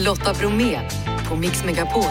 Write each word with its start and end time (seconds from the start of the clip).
Lotta 0.00 0.34
Bromé 0.34 0.80
på 1.28 1.36
Mix 1.36 1.64
Megapol. 1.64 2.04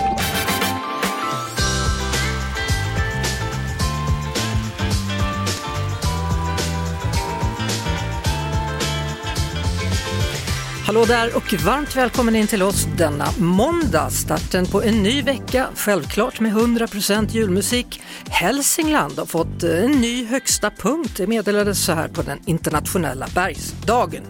Hallå 10.86 11.06
där 11.06 11.36
och 11.36 11.54
varmt 11.54 11.96
välkommen 11.96 12.36
in 12.36 12.48
till 12.48 12.64
oss 12.64 12.88
denna 12.98 13.26
måndag. 13.38 14.10
Starten 14.10 14.66
på 14.66 14.84
en 14.84 15.04
ny 15.04 15.22
vecka, 15.22 15.68
självklart 15.76 16.40
med 16.40 16.54
100% 16.54 17.32
julmusik. 17.32 18.02
Hälsingland 18.40 19.20
har 19.20 19.26
fått 19.26 19.64
eh, 19.64 19.84
en 19.84 19.92
ny 19.92 20.26
högsta 20.26 20.72
punkt, 20.72 21.14
det 21.18 21.28
meddelades 21.28 21.86
så 21.86 21.94
här 21.94 22.08
på 22.08 22.22
den 22.22 22.40
internationella 22.46 23.28
bergsdagen. 23.36 24.24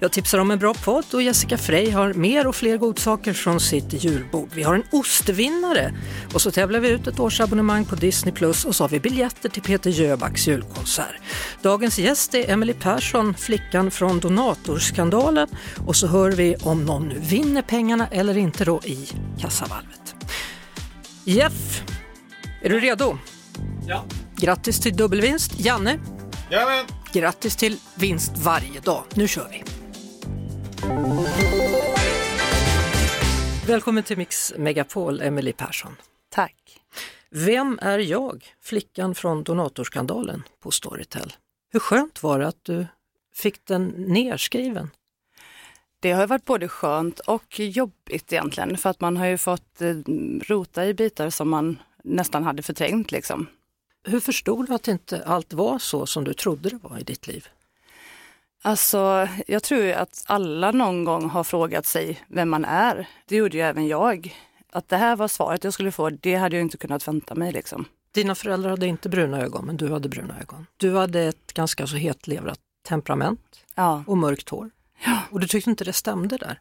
Jag 0.00 0.12
tipsar 0.12 0.38
om 0.38 0.50
en 0.50 0.58
bra 0.58 0.74
podd 0.74 1.04
och 1.12 1.22
Jessica 1.22 1.58
Frey 1.58 1.90
har 1.90 2.12
mer 2.12 2.46
och 2.46 2.56
fler 2.56 2.76
godsaker 2.76 3.32
från 3.32 3.60
sitt 3.60 4.04
julbord. 4.04 4.48
Vi 4.54 4.62
har 4.62 4.74
en 4.74 4.82
ostvinnare 4.90 5.94
och 6.34 6.40
så 6.40 6.50
tävlar 6.50 6.80
vi 6.80 6.88
ut 6.88 7.06
ett 7.06 7.20
årsabonnemang 7.20 7.84
på 7.84 7.94
Disney 7.94 8.34
Plus 8.34 8.64
och 8.64 8.76
så 8.76 8.84
har 8.84 8.88
vi 8.88 9.00
biljetter 9.00 9.48
till 9.48 9.62
Peter 9.62 9.90
Jöbacks 9.90 10.46
julkonsert. 10.48 11.20
Dagens 11.62 11.98
gäst 11.98 12.34
är 12.34 12.50
Emily 12.50 12.72
Persson, 12.72 13.34
flickan 13.34 13.90
från 13.90 14.20
donatorskandalen 14.20 15.48
och 15.86 15.96
så 15.96 16.06
hör 16.06 16.32
vi 16.32 16.56
om 16.56 16.84
någon 16.84 17.08
nu 17.08 17.18
vinner 17.18 17.62
pengarna 17.62 18.08
eller 18.10 18.36
inte 18.36 18.64
då 18.64 18.80
i 18.84 19.08
kassavalvet. 19.40 20.14
Jeff, 21.24 21.82
är 22.62 22.70
du 22.70 22.80
redo? 22.80 23.18
Ja. 23.88 24.04
Grattis 24.36 24.80
till 24.80 24.96
dubbelvinst. 24.96 25.60
Janne, 25.60 25.98
Jajamän. 26.50 26.86
grattis 27.12 27.56
till 27.56 27.78
vinst 27.94 28.32
varje 28.38 28.80
dag. 28.80 29.04
Nu 29.14 29.28
kör 29.28 29.48
vi! 29.48 29.64
Välkommen 33.66 34.02
till 34.02 34.18
Mix 34.18 34.54
Megapol, 34.58 35.20
Emily 35.20 35.52
Persson. 35.52 35.96
Tack. 36.30 36.80
Vem 37.30 37.78
är 37.82 37.98
jag, 37.98 38.44
flickan 38.62 39.14
från 39.14 39.42
donatorskandalen 39.42 40.42
på 40.62 40.70
Storytel? 40.70 41.32
Hur 41.72 41.80
skönt 41.80 42.22
var 42.22 42.38
det 42.38 42.48
att 42.48 42.64
du 42.64 42.86
fick 43.34 43.66
den 43.66 43.94
nerskriven? 43.98 44.90
Det 46.00 46.12
har 46.12 46.26
varit 46.26 46.44
både 46.44 46.68
skönt 46.68 47.20
och 47.20 47.60
jobbigt 47.60 48.32
egentligen 48.32 48.76
för 48.76 48.90
att 48.90 49.00
man 49.00 49.16
har 49.16 49.26
ju 49.26 49.38
fått 49.38 49.80
eh, 49.82 49.94
rota 50.46 50.86
i 50.86 50.94
bitar 50.94 51.30
som 51.30 51.48
man 51.48 51.78
nästan 52.04 52.44
hade 52.44 52.62
förträngt 52.62 53.12
liksom. 53.12 53.46
Hur 54.04 54.20
förstod 54.20 54.66
du 54.68 54.74
att 54.74 54.88
inte 54.88 55.24
allt 55.26 55.52
var 55.52 55.78
så 55.78 56.06
som 56.06 56.24
du 56.24 56.34
trodde 56.34 56.68
det 56.68 56.78
var 56.82 56.98
i 56.98 57.02
ditt 57.02 57.26
liv? 57.26 57.48
Alltså, 58.62 59.28
jag 59.46 59.62
tror 59.62 59.90
att 59.92 60.24
alla 60.26 60.70
någon 60.70 61.04
gång 61.04 61.30
har 61.30 61.44
frågat 61.44 61.86
sig 61.86 62.20
vem 62.28 62.50
man 62.50 62.64
är. 62.64 63.08
Det 63.26 63.36
gjorde 63.36 63.56
ju 63.56 63.62
även 63.62 63.86
jag. 63.88 64.36
Att 64.72 64.88
det 64.88 64.96
här 64.96 65.16
var 65.16 65.28
svaret 65.28 65.64
jag 65.64 65.72
skulle 65.72 65.92
få, 65.92 66.10
det 66.10 66.34
hade 66.34 66.56
jag 66.56 66.60
inte 66.62 66.76
kunnat 66.76 67.08
vänta 67.08 67.34
mig 67.34 67.52
liksom. 67.52 67.84
Dina 68.12 68.34
föräldrar 68.34 68.70
hade 68.70 68.86
inte 68.86 69.08
bruna 69.08 69.40
ögon, 69.40 69.64
men 69.66 69.76
du 69.76 69.92
hade 69.92 70.08
bruna 70.08 70.40
ögon. 70.40 70.66
Du 70.76 70.96
hade 70.96 71.22
ett 71.22 71.52
ganska 71.52 71.86
så 71.86 71.96
hetlevrat 71.96 72.58
temperament 72.88 73.64
Ja. 73.74 74.04
och 74.06 74.18
mörkt 74.18 74.48
hår. 74.48 74.70
Och 75.30 75.40
du 75.40 75.46
tyckte 75.46 75.70
inte 75.70 75.84
det 75.84 75.92
stämde 75.92 76.36
där? 76.36 76.60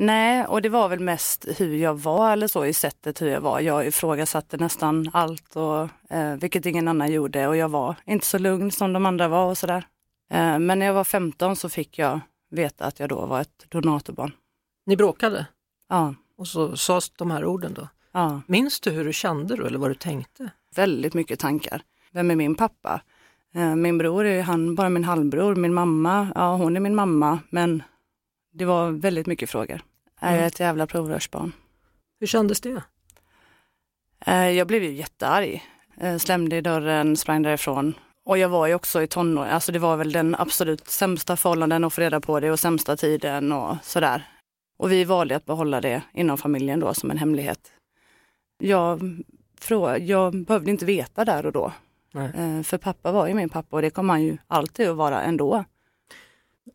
Nej, 0.00 0.46
och 0.46 0.62
det 0.62 0.68
var 0.68 0.88
väl 0.88 1.00
mest 1.00 1.46
hur 1.56 1.76
jag 1.76 1.94
var 1.94 2.32
eller 2.32 2.48
så 2.48 2.64
i 2.66 2.72
sättet 2.72 3.22
hur 3.22 3.28
jag 3.28 3.40
var. 3.40 3.60
Jag 3.60 3.86
ifrågasatte 3.86 4.56
nästan 4.56 5.10
allt 5.12 5.56
och 5.56 5.88
eh, 6.12 6.34
vilket 6.40 6.66
ingen 6.66 6.88
annan 6.88 7.12
gjorde 7.12 7.48
och 7.48 7.56
jag 7.56 7.68
var 7.68 7.94
inte 8.06 8.26
så 8.26 8.38
lugn 8.38 8.70
som 8.70 8.92
de 8.92 9.06
andra 9.06 9.28
var 9.28 9.46
och 9.46 9.58
sådär. 9.58 9.86
Eh, 10.30 10.58
men 10.58 10.78
när 10.78 10.86
jag 10.86 10.94
var 10.94 11.04
15 11.04 11.56
så 11.56 11.68
fick 11.68 11.98
jag 11.98 12.20
veta 12.50 12.84
att 12.84 13.00
jag 13.00 13.08
då 13.08 13.26
var 13.26 13.40
ett 13.40 13.66
donatorbarn. 13.68 14.32
Ni 14.86 14.96
bråkade 14.96 15.46
Ja, 15.88 16.14
och 16.36 16.48
så 16.48 16.76
sades 16.76 17.10
de 17.10 17.30
här 17.30 17.44
orden 17.44 17.74
då. 17.74 17.88
ja, 18.12 18.40
Minns 18.46 18.80
du 18.80 18.90
hur 18.90 19.04
du 19.04 19.12
kände 19.12 19.56
då 19.56 19.66
eller 19.66 19.78
vad 19.78 19.90
du 19.90 19.94
tänkte? 19.94 20.50
väldigt 20.76 21.14
mycket 21.14 21.38
tankar. 21.40 21.82
Vem 22.12 22.30
är 22.30 22.36
min 22.36 22.54
pappa? 22.54 23.00
Eh, 23.54 23.74
min 23.74 23.98
bror 23.98 24.24
är 24.24 24.42
han 24.42 24.74
bara 24.74 24.88
min 24.88 25.04
halvbror. 25.04 25.54
Min 25.54 25.74
mamma, 25.74 26.28
ja 26.34 26.56
hon 26.56 26.76
är 26.76 26.80
min 26.80 26.94
mamma. 26.94 27.38
Men 27.50 27.82
det 28.52 28.64
var 28.64 28.90
väldigt 28.90 29.26
mycket 29.26 29.50
frågor. 29.50 29.80
Är 30.20 30.36
jag 30.36 30.46
ett 30.46 30.60
jävla 30.60 30.86
provrörsbarn? 30.86 31.52
Hur 32.20 32.26
kändes 32.26 32.60
det? 32.60 32.82
Eh, 34.26 34.48
Jag 34.50 34.66
blev 34.66 34.82
ju 34.84 34.92
jättearg. 34.92 35.64
Eh, 36.00 36.16
Slämde 36.18 36.56
i 36.56 36.60
dörren, 36.60 37.16
sprang 37.16 37.42
därifrån. 37.42 37.94
Och 38.24 38.38
jag 38.38 38.48
var 38.48 38.66
ju 38.66 38.74
också 38.74 39.02
i 39.02 39.06
tonåren, 39.06 39.50
alltså 39.50 39.72
det 39.72 39.78
var 39.78 39.96
väl 39.96 40.12
den 40.12 40.34
absolut 40.38 40.88
sämsta 40.88 41.36
förhållanden 41.36 41.84
att 41.84 41.92
få 41.92 42.00
reda 42.00 42.20
på 42.20 42.40
det 42.40 42.50
och 42.50 42.60
sämsta 42.60 42.96
tiden 42.96 43.52
och 43.52 43.76
sådär. 43.82 44.28
Och 44.78 44.92
vi 44.92 45.04
valde 45.04 45.36
att 45.36 45.44
behålla 45.44 45.80
det 45.80 46.02
inom 46.12 46.38
familjen 46.38 46.80
då 46.80 46.94
som 46.94 47.10
en 47.10 47.18
hemlighet. 47.18 47.72
Jag, 48.58 49.24
jag 50.00 50.44
behövde 50.44 50.70
inte 50.70 50.84
veta 50.84 51.24
där 51.24 51.46
och 51.46 51.52
då. 51.52 51.72
Nej. 52.12 52.30
Eh, 52.36 52.62
För 52.62 52.78
pappa 52.78 53.12
var 53.12 53.26
ju 53.28 53.34
min 53.34 53.48
pappa 53.48 53.76
och 53.76 53.82
det 53.82 53.90
kommer 53.90 54.14
han 54.14 54.22
ju 54.22 54.36
alltid 54.46 54.88
att 54.88 54.96
vara 54.96 55.22
ändå. 55.22 55.64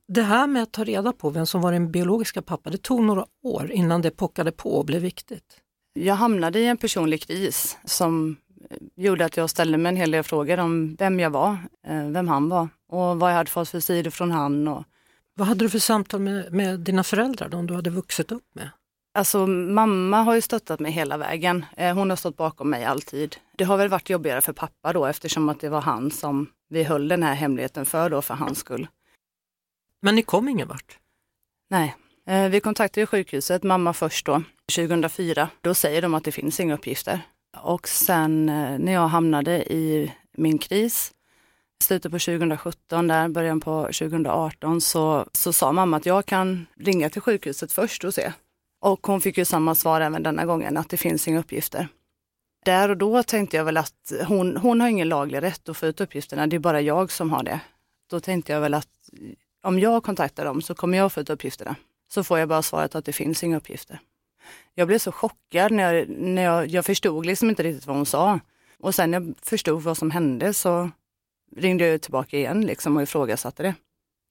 Det 0.08 0.22
här 0.22 0.48
med 0.48 0.64
att 0.64 0.72
ta 0.72 0.84
reda 0.84 1.14
på 1.14 1.30
vem 1.30 1.46
som 1.46 1.62
var 1.62 1.72
din 1.72 1.92
biologiska 1.92 2.42
pappa, 2.42 2.70
det 2.70 2.78
tog 2.78 3.04
några 3.04 3.26
år 3.44 3.72
innan 3.72 4.02
det 4.02 4.12
pockade 4.12 4.52
på 4.52 4.78
och 4.78 4.86
blev 4.86 5.02
viktigt. 5.02 5.60
Jag 5.94 6.16
hamnade 6.16 6.60
i 6.60 6.66
en 6.66 6.78
personlig 6.78 7.22
kris 7.22 7.78
som 7.86 8.36
eh, 8.70 8.78
gjorde 8.96 9.26
att 9.26 9.38
jag 9.38 9.50
ställde 9.50 9.78
mig 9.78 9.90
en 9.90 9.98
hel 9.98 10.12
del 10.12 10.24
frågor 10.24 10.60
om 10.60 10.96
vem 10.96 11.20
jag 11.20 11.30
var, 11.30 11.58
eh, 11.88 12.08
vem 12.08 12.28
han 12.28 12.50
var 12.50 12.68
och 12.92 13.20
vad 13.20 13.32
jag 13.32 13.36
hade 13.36 13.50
fått 13.50 13.70
för 13.70 13.80
sidor 13.80 14.12
från 14.12 14.32
han. 14.32 14.68
Och, 14.68 14.84
Vad 15.36 15.48
hade 15.48 15.66
du 15.66 15.70
för 15.70 15.80
samtal 15.80 16.20
med, 16.20 16.54
med 16.54 16.80
dina 16.80 17.04
föräldrar, 17.04 17.50
de 17.50 17.68
du 17.68 17.74
hade 17.74 17.90
vuxit 17.90 18.32
upp 18.32 18.56
med? 18.56 18.70
alltså 19.14 19.48
mamma 19.48 20.18
har 20.24 20.36
ju 20.36 20.42
stöttat 20.42 20.80
mig 20.80 20.92
hela 20.92 21.18
vägen. 21.18 21.66
Eh, 21.78 21.96
Hon 21.96 22.10
har 22.10 22.18
stått 22.18 22.38
bakom 22.38 22.70
mig 22.70 22.86
alltid. 22.86 23.36
Det 23.58 23.64
har 23.64 23.78
väl 23.78 23.90
varit 23.90 24.10
jobbigare 24.10 24.42
för 24.42 24.54
pappa 24.54 24.94
då 24.94 25.06
eftersom 25.06 25.50
att 25.50 25.60
det 25.60 25.70
var 25.70 25.82
han 25.82 26.12
som 26.12 26.48
vi 26.70 26.84
höll 26.84 27.08
den 27.08 27.24
här 27.24 27.34
hemligheten 27.34 27.86
för 27.86 28.10
då 28.10 28.22
för 28.22 28.34
hans 28.34 28.58
skull. 28.58 28.88
Men 30.04 30.16
ni 30.16 30.22
kom 30.22 30.50
ingen 30.50 30.68
vart? 30.68 31.00
Nej, 31.70 31.96
eh, 32.28 32.50
vi 32.50 32.60
kontaktade 32.60 33.06
sjukhuset, 33.06 33.64
mamma 33.64 33.94
först 33.94 34.26
då, 34.26 34.44
2004. 34.76 35.50
Då 35.62 35.74
säger 35.74 36.02
de 36.02 36.14
att 36.14 36.24
det 36.24 36.32
finns 36.32 36.60
inga 36.60 36.74
uppgifter. 36.74 37.22
Och 37.58 37.88
sen 37.88 38.50
eh, 38.50 38.80
när 38.80 38.94
jag 38.94 39.08
hamnade 39.08 39.74
i 39.74 40.12
min 40.38 40.58
kris, 40.58 41.14
slutet 41.84 42.12
på 42.12 42.20
2017, 42.20 43.08
där 43.08 43.28
början 43.30 43.60
på 43.60 43.84
2018, 43.84 44.82
så, 44.82 45.26
så 45.32 45.54
sa 45.54 45.72
mamma 45.72 45.98
att 45.98 46.06
jag 46.06 46.26
kan 46.26 46.66
ringa 46.76 47.10
till 47.10 47.22
sjukhuset 47.22 47.72
först 47.72 48.04
och 48.04 48.14
se. 48.14 48.32
Och 48.82 49.08
hon 49.08 49.22
fick 49.22 49.38
ju 49.38 49.46
samma 49.46 49.76
svar 49.76 50.02
även 50.02 50.24
denna 50.24 50.46
gången, 50.46 50.78
att 50.78 50.90
det 50.90 50.98
finns 50.98 51.28
inga 51.28 51.40
uppgifter. 51.40 51.88
Där 52.66 52.90
och 52.90 52.98
då 52.98 53.24
tänkte 53.24 53.58
jag 53.58 53.66
väl 53.66 53.78
att 53.78 54.14
hon, 54.28 54.58
hon 54.58 54.82
har 54.82 54.88
ingen 54.88 55.10
laglig 55.10 55.42
rätt 55.42 55.70
att 55.70 55.78
få 55.78 55.86
ut 55.86 56.02
uppgifterna, 56.02 56.48
det 56.48 56.56
är 56.56 56.60
bara 56.60 56.82
jag 56.82 57.12
som 57.12 57.32
har 57.32 57.44
det. 57.44 57.60
Då 58.10 58.20
tänkte 58.20 58.54
jag 58.54 58.62
väl 58.62 58.74
att 58.74 59.10
om 59.64 59.80
jag 59.80 60.04
kontaktar 60.04 60.46
dem 60.46 60.62
så 60.62 60.76
kommer 60.76 60.98
jag 60.98 61.12
få 61.12 61.22
ut 61.22 61.30
uppgifterna. 61.30 61.76
Så 62.14 62.24
får 62.24 62.40
jag 62.40 62.50
bara 62.50 62.62
svaret 62.62 62.96
att 62.96 63.06
det 63.06 63.14
finns 63.14 63.44
inga 63.44 63.58
uppgifter. 63.58 64.00
Jag 64.74 64.88
blev 64.88 65.00
så 65.00 65.12
chockad 65.12 65.72
när 65.72 65.94
jag, 65.94 66.10
när 66.10 66.44
jag, 66.44 66.68
jag 66.68 66.86
förstod 66.86 67.26
liksom 67.26 67.50
inte 67.50 67.64
riktigt 67.64 67.88
vad 67.88 67.96
hon 67.96 68.06
sa. 68.06 68.40
Och 68.80 68.96
sen 68.96 69.12
när 69.12 69.20
jag 69.20 69.34
förstod 69.42 69.82
vad 69.82 69.98
som 69.98 70.12
hände 70.12 70.54
så 70.54 70.90
ringde 71.56 71.88
jag 71.88 72.02
tillbaka 72.02 72.38
igen 72.38 72.62
liksom 72.62 72.98
och 72.98 73.04
ifrågasatte 73.04 73.64
det. 73.64 73.76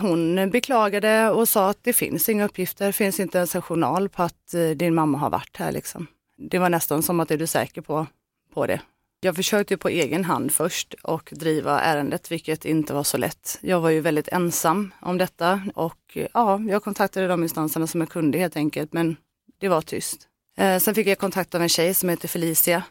Hon 0.03 0.51
beklagade 0.51 1.31
och 1.31 1.49
sa 1.49 1.71
att 1.71 1.79
det 1.85 1.93
finns 1.93 2.29
inga 2.29 2.45
uppgifter, 2.45 2.87
det 2.87 2.93
finns 2.93 3.21
inte 3.21 3.39
ens 3.39 3.55
en 3.55 3.63
journal 3.63 4.09
på 4.09 4.23
att 4.23 4.55
eh, 4.55 4.71
din 4.71 4.95
mamma 4.95 5.19
har 5.19 5.31
varit 5.31 5.57
här. 5.57 5.73
Liksom. 5.73 6.07
Det 6.37 6.59
var 6.59 6.69
nästan 6.69 7.03
som 7.03 7.21
att 7.21 7.31
är 7.31 7.39
du 7.39 7.47
säker 7.47 7.81
på, 7.81 8.07
på 8.55 8.67
det? 8.67 8.81
Jag 9.25 9.37
försökte 9.37 9.77
på 9.77 9.89
egen 9.89 10.25
hand 10.25 10.53
först 10.53 10.95
och 11.03 11.31
driva 11.33 11.81
ärendet, 11.81 12.31
vilket 12.31 12.65
inte 12.65 12.95
var 12.95 13.03
så 13.03 13.17
lätt. 13.17 13.59
Jag 13.61 13.81
var 13.81 13.91
ju 13.91 14.01
väldigt 14.01 14.29
ensam 14.29 14.95
om 15.01 15.19
detta 15.19 15.63
och 15.75 16.19
ja, 16.35 16.61
jag 16.61 16.85
kontaktade 16.85 17.27
de 17.27 17.43
instanserna 17.43 17.87
som 17.87 18.01
jag 18.01 18.11
kunde 18.11 18.39
helt 18.39 18.57
enkelt, 18.57 18.93
men 18.93 19.17
det 19.59 19.69
var 19.69 19.83
tyst. 19.83 20.29
Eh, 20.57 20.79
sen 20.79 20.95
fick 20.95 21.07
jag 21.07 21.19
kontakt 21.19 21.55
av 21.55 21.63
en 21.63 21.69
tjej 21.69 21.95
som 21.95 22.09
heter 22.09 22.29
Felicia 22.29 22.83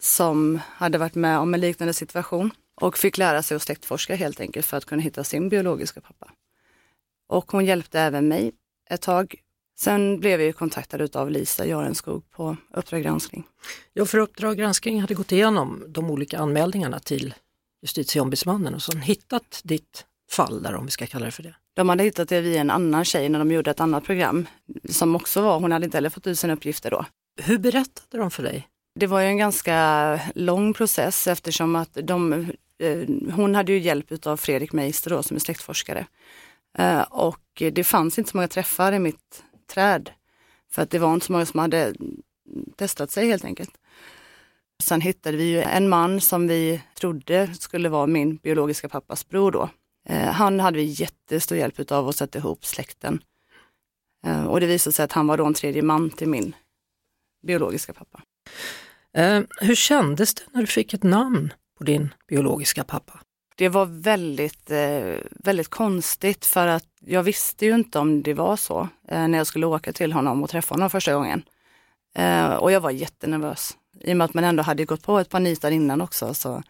som 0.00 0.60
hade 0.66 0.98
varit 0.98 1.14
med 1.14 1.38
om 1.38 1.54
en 1.54 1.60
liknande 1.60 1.94
situation 1.94 2.50
och 2.80 2.98
fick 2.98 3.18
lära 3.18 3.42
sig 3.42 3.54
att 3.54 3.62
släktforska 3.62 4.14
helt 4.14 4.40
enkelt 4.40 4.66
för 4.66 4.76
att 4.76 4.84
kunna 4.84 5.02
hitta 5.02 5.24
sin 5.24 5.48
biologiska 5.48 6.00
pappa. 6.00 6.30
Och 7.28 7.52
hon 7.52 7.64
hjälpte 7.64 8.00
även 8.00 8.28
mig 8.28 8.52
ett 8.90 9.02
tag. 9.02 9.34
Sen 9.80 10.20
blev 10.20 10.38
vi 10.38 10.52
kontaktade 10.52 11.08
av 11.20 11.30
Lisa 11.30 11.66
Jarenskog 11.66 12.30
på 12.30 12.56
Uppdrag 12.74 13.02
granskning. 13.02 13.44
Ja, 13.92 14.04
för 14.04 14.18
Uppdrag 14.18 14.56
granskning 14.56 15.00
hade 15.00 15.14
gått 15.14 15.32
igenom 15.32 15.84
de 15.88 16.10
olika 16.10 16.38
anmälningarna 16.38 16.98
till 16.98 17.34
justitieombudsmannen 17.82 18.74
och 18.74 18.82
sen 18.82 19.00
hittat 19.00 19.60
ditt 19.64 20.04
fall 20.30 20.62
där, 20.62 20.74
om 20.74 20.84
vi 20.84 20.90
ska 20.90 21.06
kalla 21.06 21.26
det 21.26 21.32
för 21.32 21.42
det. 21.42 21.54
De 21.74 21.88
hade 21.88 22.04
hittat 22.04 22.28
det 22.28 22.40
via 22.40 22.60
en 22.60 22.70
annan 22.70 23.04
tjej 23.04 23.28
när 23.28 23.38
de 23.38 23.50
gjorde 23.50 23.70
ett 23.70 23.80
annat 23.80 24.04
program 24.04 24.46
som 24.88 25.16
också 25.16 25.42
var, 25.42 25.60
hon 25.60 25.72
hade 25.72 25.84
inte 25.84 25.96
heller 25.96 26.10
fått 26.10 26.26
ut 26.26 26.38
sina 26.38 26.52
uppgifter 26.52 26.90
då. 26.90 27.04
Hur 27.42 27.58
berättade 27.58 28.22
de 28.22 28.30
för 28.30 28.42
dig? 28.42 28.68
Det 28.94 29.06
var 29.06 29.20
ju 29.20 29.26
en 29.26 29.38
ganska 29.38 30.20
lång 30.34 30.74
process 30.74 31.26
eftersom 31.26 31.76
att 31.76 31.98
de, 32.02 32.32
eh, 32.78 33.32
hon 33.34 33.54
hade 33.54 33.72
ju 33.72 33.78
hjälp 33.78 34.26
av 34.26 34.36
Fredrik 34.36 34.72
Meister 34.72 35.10
då 35.10 35.22
som 35.22 35.36
är 35.36 35.40
släktforskare. 35.40 36.06
Eh, 36.78 37.00
och 37.00 37.62
det 37.72 37.84
fanns 37.84 38.18
inte 38.18 38.30
så 38.30 38.36
många 38.36 38.48
träffar 38.48 38.92
i 38.92 38.98
mitt 38.98 39.44
träd. 39.68 40.10
För 40.70 40.82
att 40.82 40.90
det 40.90 40.98
var 40.98 41.14
inte 41.14 41.26
så 41.26 41.32
många 41.32 41.46
som 41.46 41.60
hade 41.60 41.94
testat 42.76 43.10
sig 43.10 43.28
helt 43.28 43.44
enkelt. 43.44 43.70
Sen 44.82 45.00
hittade 45.00 45.36
vi 45.36 45.44
ju 45.44 45.60
en 45.60 45.88
man 45.88 46.20
som 46.20 46.48
vi 46.48 46.82
trodde 46.94 47.54
skulle 47.54 47.88
vara 47.88 48.06
min 48.06 48.36
biologiska 48.36 48.88
pappas 48.88 49.28
bror 49.28 49.50
då. 49.50 49.68
Eh, 50.08 50.30
han 50.32 50.60
hade 50.60 50.76
vi 50.76 50.84
jättestor 50.84 51.58
hjälp 51.58 51.92
av 51.92 52.08
att 52.08 52.16
sätta 52.16 52.38
ihop 52.38 52.64
släkten. 52.64 53.22
Eh, 54.26 54.44
och 54.44 54.60
det 54.60 54.66
visade 54.66 54.94
sig 54.94 55.04
att 55.04 55.12
han 55.12 55.26
var 55.26 55.36
då 55.36 55.46
en 55.46 55.54
tredje 55.54 55.82
man 55.82 56.10
till 56.10 56.28
min 56.28 56.54
biologiska 57.46 57.92
pappa. 57.92 58.22
Eh, 59.12 59.42
hur 59.60 59.74
kändes 59.74 60.34
det 60.34 60.42
när 60.52 60.60
du 60.60 60.66
fick 60.66 60.94
ett 60.94 61.02
namn 61.02 61.52
på 61.78 61.84
din 61.84 62.14
biologiska 62.28 62.84
pappa? 62.84 63.20
Det 63.58 63.68
var 63.68 63.86
väldigt, 63.86 64.70
eh, 64.70 65.14
väldigt 65.30 65.68
konstigt 65.68 66.46
för 66.46 66.66
att 66.66 66.84
jag 67.00 67.22
visste 67.22 67.66
ju 67.66 67.74
inte 67.74 67.98
om 67.98 68.22
det 68.22 68.34
var 68.34 68.56
så 68.56 68.88
eh, 69.08 69.28
när 69.28 69.38
jag 69.38 69.46
skulle 69.46 69.66
åka 69.66 69.92
till 69.92 70.12
honom 70.12 70.42
och 70.42 70.50
träffa 70.50 70.74
honom 70.74 70.90
första 70.90 71.14
gången. 71.14 71.42
Eh, 72.14 72.54
och 72.54 72.72
jag 72.72 72.80
var 72.80 72.90
jättenervös 72.90 73.76
i 74.00 74.12
och 74.12 74.16
med 74.16 74.24
att 74.24 74.34
man 74.34 74.44
ändå 74.44 74.62
hade 74.62 74.84
gått 74.84 75.02
på 75.02 75.18
ett 75.18 75.28
par 75.28 75.40
nitar 75.40 75.70
innan 75.70 76.00
också. 76.00 76.34
Så. 76.34 76.62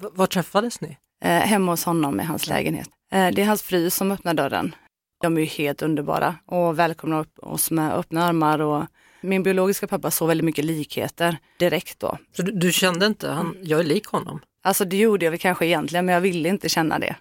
Var 0.00 0.26
träffades 0.26 0.80
ni? 0.80 0.96
Hemma 1.20 1.72
hos 1.72 1.84
honom 1.84 2.20
i 2.20 2.24
hans 2.24 2.46
lägenhet. 2.46 2.88
Det 3.10 3.42
är 3.42 3.46
hans 3.46 3.62
fru 3.62 3.90
som 3.90 4.12
öppnar 4.12 4.34
dörren. 4.34 4.74
De 5.20 5.36
är 5.36 5.40
ju 5.40 5.46
helt 5.46 5.82
underbara 5.82 6.34
och 6.46 6.78
välkomnar 6.78 7.26
oss 7.36 7.70
med 7.70 7.92
öppna 7.92 8.24
armar 8.24 8.58
och 8.58 8.84
min 9.20 9.42
biologiska 9.42 9.86
pappa 9.86 10.10
såg 10.10 10.28
väldigt 10.28 10.44
mycket 10.44 10.64
likheter 10.64 11.38
direkt 11.58 12.00
då. 12.00 12.18
Så 12.36 12.42
du, 12.42 12.52
du 12.52 12.72
kände 12.72 13.06
inte, 13.06 13.30
han, 13.30 13.56
jag 13.62 13.80
är 13.80 13.84
lik 13.84 14.06
honom? 14.06 14.40
Alltså 14.62 14.84
det 14.84 14.96
gjorde 14.96 15.24
jag 15.24 15.30
väl 15.30 15.40
kanske 15.40 15.66
egentligen, 15.66 16.06
men 16.06 16.14
jag 16.14 16.20
ville 16.20 16.48
inte 16.48 16.68
känna 16.68 16.98
det. 16.98 17.16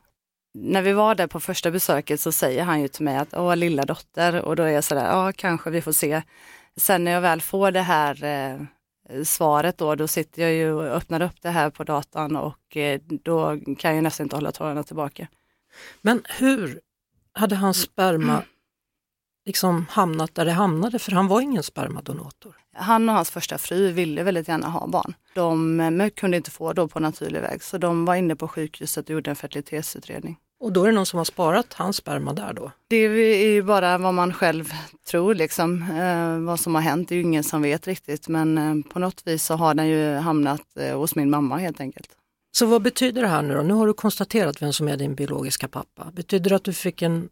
När 0.54 0.82
vi 0.82 0.94
var 0.94 1.16
där 1.16 1.28
på 1.28 1.40
första 1.40 1.72
besöket 1.72 2.20
så 2.20 2.32
säger 2.32 2.64
han 2.64 2.82
ju 2.82 2.88
till 2.88 3.04
mig 3.04 3.18
att, 3.18 3.34
åh 3.34 3.56
lilla 3.56 3.86
dotter, 3.86 4.42
och 4.42 4.56
då 4.56 4.64
är 4.64 4.72
jag 4.72 4.84
sådär, 4.84 5.06
ja 5.06 5.32
kanske 5.36 5.70
vi 5.70 5.82
får 5.82 5.92
se. 5.92 6.22
Sen 6.78 7.04
när 7.04 7.12
jag 7.12 7.22
väl 7.22 7.42
får 7.42 7.72
det 7.72 7.82
här 7.82 8.24
eh, 8.24 9.24
svaret 9.24 9.78
då, 9.78 9.96
då 9.96 10.08
sitter 10.08 10.42
jag 10.42 10.54
ju 10.54 10.72
och 10.72 10.84
öppnar 10.84 11.22
upp 11.22 11.42
det 11.42 11.50
här 11.50 11.70
på 11.70 11.84
datan 11.84 12.36
och 12.36 12.78
eh, 12.78 13.02
då 13.24 13.60
kan 13.78 13.96
jag 13.96 14.04
nästan 14.04 14.26
inte 14.26 14.36
hålla 14.36 14.52
tårarna 14.52 14.84
tillbaka. 14.84 15.28
Men 16.02 16.22
hur 16.40 16.80
hade 17.34 17.56
hans 17.56 17.82
sperma 17.82 18.44
liksom 19.48 19.86
hamnat 19.90 20.36
där 20.36 20.46
det 20.46 20.52
hamnade? 20.52 21.00
För 21.00 21.12
han 21.12 21.28
var 21.28 21.42
ingen 21.42 21.64
spermadonator. 21.64 22.56
Han 22.76 23.10
och 23.10 23.16
hans 23.16 23.32
första 23.32 23.58
fru 23.58 23.92
ville 23.92 24.24
väldigt 24.24 24.48
gärna 24.48 24.70
ha 24.70 24.88
barn. 24.88 25.14
De 25.34 26.12
kunde 26.16 26.38
inte 26.38 26.52
få 26.52 26.74
då 26.74 26.88
på 26.88 27.00
naturlig 27.00 27.42
väg 27.42 27.64
så 27.64 27.78
de 27.78 28.06
var 28.06 28.16
inne 28.16 28.36
på 28.36 28.48
sjukhuset 28.48 29.06
och 29.06 29.14
gjorde 29.14 29.30
en 29.30 29.36
fertilitetsutredning. 29.36 30.38
Och 30.60 30.72
då 30.72 30.84
är 30.84 30.88
det 30.88 30.94
någon 30.94 31.06
som 31.06 31.18
har 31.18 31.26
sparat 31.26 31.74
hans 31.74 31.98
sperma 31.98 32.34
där 32.34 32.54
då? 32.54 32.72
Det 32.88 32.96
är 32.96 33.48
ju 33.48 33.64
bara 33.64 33.98
vad 33.98 34.14
man 34.14 34.34
själv 34.34 34.74
tror 35.10 35.36
liksom. 35.36 35.82
Eh, 35.82 36.40
vad 36.40 36.60
som 36.60 36.76
har 36.76 36.82
hänt 36.82 37.10
det 37.10 37.16
är 37.16 37.18
ju 37.18 37.24
ingen 37.24 37.44
som 37.44 37.62
vet 37.62 37.88
riktigt 37.88 38.28
men 38.28 38.58
eh, 38.58 38.92
på 38.94 39.00
något 39.00 39.28
vis 39.28 39.46
så 39.46 39.56
har 39.56 39.74
den 39.74 39.88
ju 39.88 40.16
hamnat 40.16 40.62
eh, 40.80 40.98
hos 40.98 41.16
min 41.16 41.30
mamma 41.30 41.58
helt 41.58 41.82
enkelt. 41.82 42.10
Så 42.52 42.66
vad 42.66 42.82
betyder 42.82 43.22
det 43.22 43.28
här 43.28 43.42
nu 43.42 43.54
då? 43.54 43.62
Nu 43.62 43.74
har 43.74 43.88
du 43.88 43.94
konstaterat 43.94 44.62
vem 44.62 44.74
som 44.74 44.88
är 44.88 44.98
din 44.98 45.16
biologiska 45.16 45.68
pappa. 45.68 46.12
Betyder 46.14 46.50
det 46.50 46.56
att 46.56 46.64
du 46.64 46.74
fick 46.74 47.02
en 47.02 47.30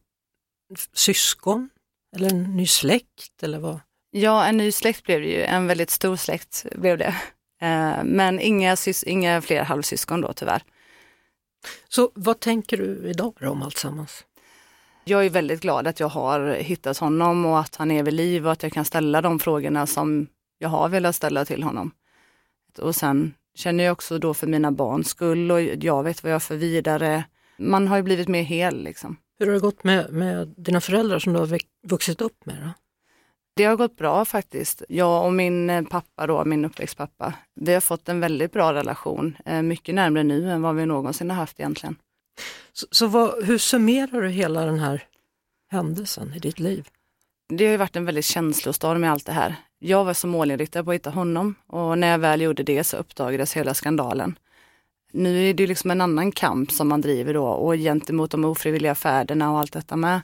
syskon? 0.94 1.70
Eller 2.16 2.30
en 2.30 2.44
ny 2.44 2.68
släkt 2.68 3.44
eller 3.44 3.60
vad? 3.60 3.80
Ja, 4.12 4.46
en 4.46 4.58
ny 4.58 4.72
släkt 4.72 5.04
blev 5.04 5.22
det 5.22 5.28
ju. 5.28 5.42
En 5.42 5.68
väldigt 5.68 5.90
stor 5.90 6.16
släkt 6.16 6.66
blev 6.76 6.98
det. 6.98 7.16
Eh, 7.62 8.04
men 8.04 8.40
inga, 8.40 8.78
inga 9.06 9.42
fler 9.42 9.64
halvsyskon 9.64 10.22
då 10.22 10.34
tyvärr. 10.34 10.64
Så 11.90 12.12
vad 12.16 12.40
tänker 12.40 12.78
du 12.78 13.10
idag 13.10 13.38
om 13.42 13.62
alltsammans? 13.62 14.26
Jag 15.06 15.26
är 15.26 15.30
väldigt 15.30 15.62
glad 15.62 15.88
att 15.88 16.00
jag 16.00 16.08
har 16.08 16.54
hittat 16.54 16.98
honom 16.98 17.46
och 17.46 17.60
att 17.60 17.76
han 17.76 17.92
är 17.92 18.04
vid 18.04 18.14
liv 18.14 18.46
och 18.46 18.52
att 18.52 18.64
jag 18.64 18.72
kan 18.72 18.86
ställa 18.86 19.22
de 19.22 19.40
frågorna 19.40 19.88
som 19.88 20.28
jag 20.58 20.70
har 20.70 20.90
velat 20.90 21.16
ställa 21.16 21.46
till 21.46 21.64
honom. 21.64 21.92
Och 22.78 22.96
sen 22.96 23.34
känner 23.56 23.84
jag 23.84 23.92
också 23.92 24.18
då 24.18 24.34
för 24.34 24.48
mina 24.48 24.72
barns 24.72 25.10
skull 25.10 25.52
och 25.52 25.62
jag 25.62 26.04
vet 26.04 26.24
vad 26.24 26.34
jag 26.34 26.44
för 26.44 26.56
vidare. 26.56 27.24
Man 27.58 27.88
har 27.88 27.98
ju 27.98 28.04
blivit 28.04 28.28
mer 28.28 28.42
hel 28.42 28.84
liksom. 28.84 29.18
Hur 29.40 29.46
har 29.46 29.54
det 29.54 29.60
gått 29.60 29.84
med, 29.84 30.14
med 30.14 30.54
dina 30.58 30.82
föräldrar 30.82 31.20
som 31.20 31.34
du 31.34 31.40
har 31.40 31.60
vuxit 31.88 32.22
upp 32.22 32.46
med? 32.46 32.56
Då? 32.62 32.70
Det 33.56 33.64
har 33.64 33.76
gått 33.76 33.98
bra 33.98 34.26
faktiskt. 34.26 34.84
Jag 34.90 35.26
och 35.26 35.34
min 35.34 35.70
eh, 35.70 35.84
pappa, 35.84 36.28
då, 36.28 36.46
min 36.46 36.66
uppväxtpappa, 36.66 37.34
vi 37.56 37.74
har 37.74 37.82
fått 37.82 38.10
en 38.10 38.20
väldigt 38.20 38.52
bra 38.52 38.74
relation. 38.74 39.38
Eh, 39.46 39.62
mycket 39.62 39.96
närmre 39.96 40.24
nu 40.24 40.52
än 40.52 40.62
vad 40.62 40.76
vi 40.76 40.86
någonsin 40.86 41.30
har 41.30 41.38
haft 41.38 41.60
egentligen. 41.60 41.96
Så, 42.74 42.88
så 42.92 43.08
vad, 43.08 43.44
hur 43.44 43.58
summerar 43.58 44.22
du 44.22 44.30
hela 44.30 44.66
den 44.66 44.80
här 44.80 45.04
händelsen 45.72 46.34
i 46.34 46.40
ditt 46.40 46.60
liv? 46.60 46.88
Det 47.50 47.66
har 47.66 47.72
ju 47.72 47.78
varit 47.78 47.96
en 47.96 48.06
väldigt 48.06 48.26
känslostorm 48.26 49.04
i 49.04 49.08
allt 49.08 49.26
det 49.26 49.32
här. 49.32 49.56
Jag 49.80 50.06
var 50.06 50.14
så 50.14 50.28
målinriktad 50.28 50.84
på 50.84 50.92
att 50.92 50.96
hitta 50.96 51.10
honom 51.10 51.56
och 51.68 51.98
när 51.98 52.08
jag 52.08 52.20
väl 52.20 52.42
gjorde 52.42 52.64
det 52.64 52.84
så 52.84 52.98
uppdagades 52.98 53.58
hela 53.58 53.74
skandalen. 53.74 54.40
Nu 55.18 55.50
är 55.50 55.54
det 55.54 55.68
liksom 55.68 55.92
en 55.92 56.02
annan 56.02 56.32
kamp 56.32 56.72
som 56.72 56.88
man 56.88 57.02
driver 57.02 57.34
då 57.34 57.46
och 57.46 57.76
gentemot 57.76 58.32
de 58.32 58.46
ofrivilliga 58.46 58.96
färderna 58.96 59.52
och 59.52 59.60
allt 59.60 59.74
detta 59.74 59.96
med. 59.96 60.22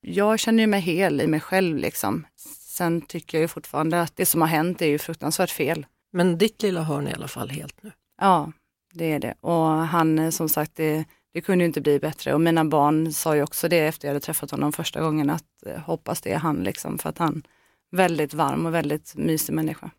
Jag 0.00 0.38
känner 0.38 0.62
ju 0.62 0.66
mig 0.66 0.80
hel 0.80 1.20
i 1.20 1.26
mig 1.26 1.40
själv 1.40 1.76
liksom. 1.76 2.26
Sen 2.66 3.00
tycker 3.00 3.38
jag 3.38 3.42
ju 3.42 3.48
fortfarande 3.48 4.02
att 4.02 4.16
det 4.16 4.26
som 4.26 4.40
har 4.40 4.48
hänt 4.48 4.82
är 4.82 4.86
ju 4.86 4.98
fruktansvärt 4.98 5.50
fel. 5.50 5.86
Men 6.12 6.38
ditt 6.38 6.62
lilla 6.62 6.82
hörn 6.82 7.06
är 7.06 7.10
i 7.10 7.14
alla 7.14 7.28
fall 7.28 7.50
helt 7.50 7.82
nu? 7.82 7.92
Ja, 8.20 8.52
det 8.92 9.12
är 9.12 9.18
det. 9.18 9.34
Och 9.40 9.66
han 9.66 10.32
som 10.32 10.48
sagt, 10.48 10.72
det, 10.76 11.04
det 11.34 11.40
kunde 11.40 11.64
ju 11.64 11.66
inte 11.66 11.80
bli 11.80 11.98
bättre. 11.98 12.34
Och 12.34 12.40
mina 12.40 12.64
barn 12.64 13.12
sa 13.12 13.36
ju 13.36 13.42
också 13.42 13.68
det 13.68 13.86
efter 13.86 14.08
jag 14.08 14.10
hade 14.14 14.24
träffat 14.24 14.50
honom 14.50 14.72
första 14.72 15.00
gången 15.00 15.30
att 15.30 15.66
eh, 15.66 15.78
hoppas 15.78 16.20
det 16.20 16.32
är 16.32 16.38
han 16.38 16.56
liksom 16.56 16.98
för 16.98 17.08
att 17.08 17.18
han 17.18 17.42
är 17.92 17.96
väldigt 17.96 18.34
varm 18.34 18.66
och 18.66 18.74
väldigt 18.74 19.14
mysig 19.16 19.54
människa. 19.54 19.90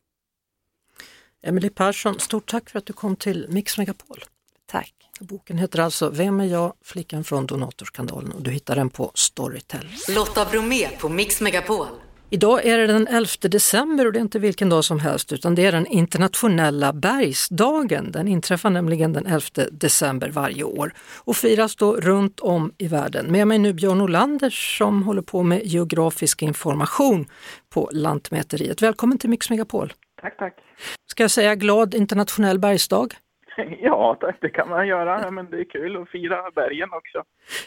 Emelie 1.46 1.70
Persson, 1.70 2.20
stort 2.20 2.52
tack 2.52 2.70
för 2.70 2.80
att 2.80 2.86
du 2.86 2.94
kom 2.94 3.16
till 3.16 3.48
Mix 3.50 3.78
Megapol. 3.78 4.24
Tack. 4.66 4.94
Boken 5.20 5.58
heter 5.58 5.80
alltså 5.80 6.10
Vem 6.10 6.40
är 6.40 6.46
jag? 6.46 6.74
Flickan 6.84 7.24
från 7.24 7.46
donatorskandalen 7.46 8.32
och 8.32 8.42
du 8.42 8.52
hittar 8.52 8.76
den 8.76 8.90
på 8.90 9.12
Storytel. 9.14 9.88
Lotta 10.16 10.46
Bromé 10.46 10.88
på 11.00 11.10
Mix 11.10 11.42
Megapol. 11.42 11.88
Idag 12.30 12.66
är 12.66 12.78
det 12.78 12.88
den 12.88 13.08
11 13.08 13.28
december 13.42 14.06
och 14.06 14.14
det 14.14 14.20
är 14.20 14.22
inte 14.22 14.40
vilken 14.40 14.70
dag 14.70 14.84
som 14.84 15.00
helst 15.00 15.34
utan 15.34 15.56
det 15.56 15.66
är 15.66 15.72
den 15.72 15.88
internationella 15.88 16.94
bergsdagen. 16.94 18.12
Den 18.12 18.28
inträffar 18.28 18.70
nämligen 18.70 19.14
den 19.14 19.26
11 19.26 19.40
december 19.72 20.30
varje 20.30 20.64
år 20.64 20.94
och 21.16 21.36
firas 21.36 21.76
då 21.76 21.96
runt 21.96 22.40
om 22.40 22.74
i 22.78 22.88
världen. 22.88 23.32
Med 23.32 23.48
mig 23.48 23.60
nu 23.60 23.74
Björn 23.74 24.02
Olander 24.02 24.50
som 24.50 25.04
håller 25.04 25.22
på 25.22 25.44
med 25.44 25.66
geografisk 25.66 26.42
information 26.42 27.26
på 27.70 27.90
Lantmäteriet. 27.94 28.82
Välkommen 28.82 29.18
till 29.18 29.30
Mix 29.30 29.50
Megapol! 29.50 29.94
Tack, 30.22 30.38
tack! 30.38 30.63
Ska 31.06 31.24
jag 31.24 31.32
säga 31.32 31.56
glad 31.56 31.94
internationell 31.94 32.60
bergsdag? 32.60 33.14
Ja, 33.80 34.18
det 34.42 34.50
kan 34.50 34.70
man 34.70 34.88
göra, 34.88 35.32
men 35.32 35.50
det 35.50 35.60
är 35.60 35.64
kul 35.64 36.02
att 36.02 36.10
fira 36.10 36.52
bergen 36.56 36.90
också. 36.92 37.24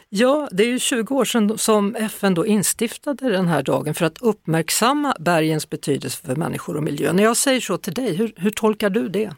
Ja, 0.09 0.49
det 0.53 0.63
är 0.63 0.69
ju 0.69 0.79
20 0.79 1.15
år 1.15 1.25
sedan 1.25 1.59
som 1.59 1.95
FN 1.95 2.35
då 2.35 2.47
instiftade 2.47 3.31
den 3.31 3.47
här 3.47 3.63
dagen 3.63 3.95
för 3.95 4.07
att 4.07 4.23
uppmärksamma 4.23 5.15
bergens 5.21 5.71
betydelse 5.71 6.27
för 6.27 6.37
människor 6.37 6.77
och 6.77 6.83
miljö. 6.83 7.13
När 7.13 7.23
jag 7.23 7.37
säger 7.37 7.61
så 7.61 7.77
till 7.79 7.95
dig, 7.95 8.17
hur, 8.17 8.33
hur 8.37 8.51
tolkar 8.51 8.91
du 8.91 9.09
det? 9.09 9.31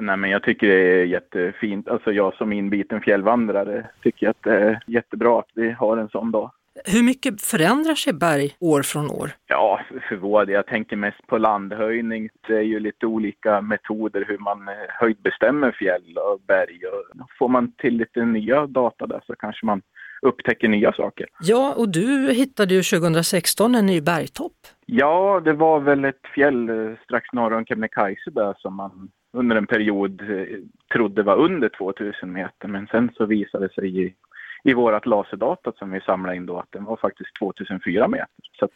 Nej, 0.00 0.16
men 0.16 0.30
jag 0.30 0.42
tycker 0.42 0.66
det 0.66 1.00
är 1.00 1.04
jättefint. 1.04 1.88
Alltså 1.88 2.12
jag 2.12 2.34
som 2.34 2.52
inbiten 2.52 3.00
fjällvandrare 3.00 3.86
tycker 4.02 4.28
att 4.28 4.42
det 4.42 4.56
är 4.56 4.82
jättebra 4.86 5.38
att 5.38 5.50
vi 5.54 5.70
har 5.70 5.96
en 5.96 6.08
sån 6.08 6.30
dag. 6.30 6.50
Hur 6.84 7.02
mycket 7.02 7.42
förändrar 7.42 7.94
sig 7.94 8.12
berg 8.12 8.56
år 8.60 8.82
från 8.82 9.10
år? 9.10 9.30
Ja, 9.46 9.80
för 10.08 10.16
vår 10.16 10.50
Jag 10.50 10.66
tänker 10.66 10.96
mest 10.96 11.26
på 11.26 11.38
landhöjning. 11.38 12.28
Det 12.48 12.56
är 12.56 12.62
ju 12.62 12.80
lite 12.80 13.06
olika 13.06 13.60
metoder 13.60 14.24
hur 14.28 14.38
man 14.38 14.68
eh, 14.68 14.74
höjdbestämmer 14.88 15.72
fjäll 15.72 16.18
och 16.18 16.40
berg. 16.48 16.80
Och 16.86 17.26
får 17.38 17.48
man 17.48 17.72
till 17.72 17.96
lite 17.96 18.24
nya 18.24 18.66
data 18.66 19.06
där 19.06 19.22
så 19.26 19.34
kanske 19.34 19.66
man 19.66 19.82
upptäcker 20.22 20.68
nya 20.68 20.92
saker. 20.92 21.26
Ja, 21.40 21.74
och 21.76 21.88
du 21.88 22.32
hittade 22.32 22.74
ju 22.74 22.82
2016 22.82 23.74
en 23.74 23.86
ny 23.86 24.00
bergtopp. 24.00 24.56
Ja, 24.86 25.40
det 25.44 25.52
var 25.52 25.80
väl 25.80 26.04
ett 26.04 26.26
fjäll 26.34 26.68
eh, 26.68 26.96
strax 27.04 27.32
norr 27.32 27.52
om 27.52 27.64
Kebnekaise 27.64 28.30
där 28.30 28.54
som 28.58 28.74
man 28.74 29.10
under 29.32 29.56
en 29.56 29.66
period 29.66 30.20
eh, 30.20 30.58
trodde 30.92 31.22
var 31.22 31.36
under 31.36 31.68
2000 31.68 32.32
meter 32.32 32.68
men 32.68 32.86
sen 32.86 33.10
så 33.16 33.26
visade 33.26 33.66
det 33.66 33.74
sig 33.74 34.06
i 34.06 34.14
i 34.64 34.74
vårt 34.74 35.06
laserdata 35.06 35.72
som 35.72 35.90
vi 35.90 36.00
samlade 36.00 36.36
in 36.36 36.46
då 36.46 36.58
att 36.58 36.72
den 36.72 36.84
var 36.84 36.96
faktiskt 36.96 37.30
2004 37.38 38.08
meter. 38.08 38.26
Så 38.58 38.68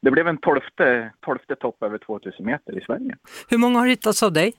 det 0.00 0.10
blev 0.10 0.28
en 0.28 0.36
tolfte, 0.38 1.12
tolfte 1.20 1.56
topp 1.56 1.82
över 1.82 1.98
2000 1.98 2.46
meter 2.46 2.78
i 2.78 2.80
Sverige. 2.80 3.16
Hur 3.48 3.58
många 3.58 3.78
har 3.78 3.86
hittats 3.86 4.22
av 4.22 4.32
dig? 4.32 4.52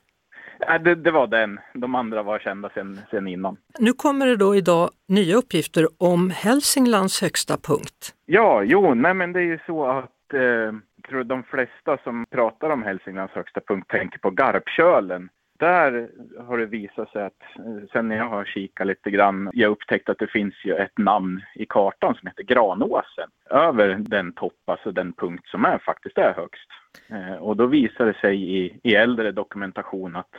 Ja, 0.59 0.79
det, 0.79 0.95
det, 0.95 1.12
var 1.12 1.27
den. 1.27 1.59
De 1.74 1.95
andra 1.95 2.24
var 2.24 2.39
kända 2.39 2.69
sedan, 2.69 3.00
sedan 3.12 3.27
innan. 3.27 3.57
Nu 3.79 3.93
kommer 3.93 4.27
det 4.27 4.36
då 4.36 4.55
idag 4.55 4.89
nya 5.07 5.36
uppgifter 5.36 5.88
om 5.97 6.29
Hälsinglands 6.29 7.21
högsta 7.21 7.57
punkt. 7.57 8.13
Ja, 8.25 8.63
jo, 8.63 8.93
nej 8.93 9.13
men 9.13 9.33
det 9.33 9.39
är 9.39 9.43
ju 9.43 9.59
så 9.65 9.86
att 9.86 10.33
eh, 10.33 10.74
tror 11.09 11.24
de 11.24 11.43
flesta 11.43 11.97
som 12.03 12.25
pratar 12.31 12.69
om 12.69 12.83
Hälsinglands 12.83 13.33
högsta 13.33 13.62
punkt 13.67 13.89
tänker 13.89 14.19
på 14.19 14.29
Garpkölen 14.29 15.29
där 15.58 16.10
har 16.48 16.58
det 16.58 16.66
visat 16.66 17.12
sig 17.12 17.24
att 17.24 17.42
eh, 17.56 17.90
sen 17.92 18.08
när 18.08 18.16
jag 18.16 18.30
har 18.30 18.46
kikat 18.46 18.88
lite 18.88 19.12
grann, 19.12 19.50
jag 19.54 19.72
upptäckte 19.72 20.12
att 20.12 20.20
det 20.20 20.32
finns 20.32 20.66
ju 20.66 20.74
ett 20.74 20.98
namn 20.98 21.42
i 21.56 21.66
kartan 21.66 22.16
som 22.16 22.28
heter 22.28 22.44
Granåsen. 22.44 23.30
Över 23.50 23.96
den 24.00 24.34
topp, 24.34 24.54
alltså 24.66 24.92
den 24.92 25.14
punkt 25.14 25.48
som 25.48 25.66
är 25.66 25.78
faktiskt 25.78 26.18
är 26.18 26.34
högst. 26.34 26.70
Eh, 27.10 27.36
och 27.36 27.58
då 27.58 27.66
visar 27.66 28.06
det 28.06 28.14
sig 28.14 28.58
i, 28.58 28.80
i 28.84 28.96
äldre 28.96 29.32
dokumentation 29.32 30.16
att 30.16 30.32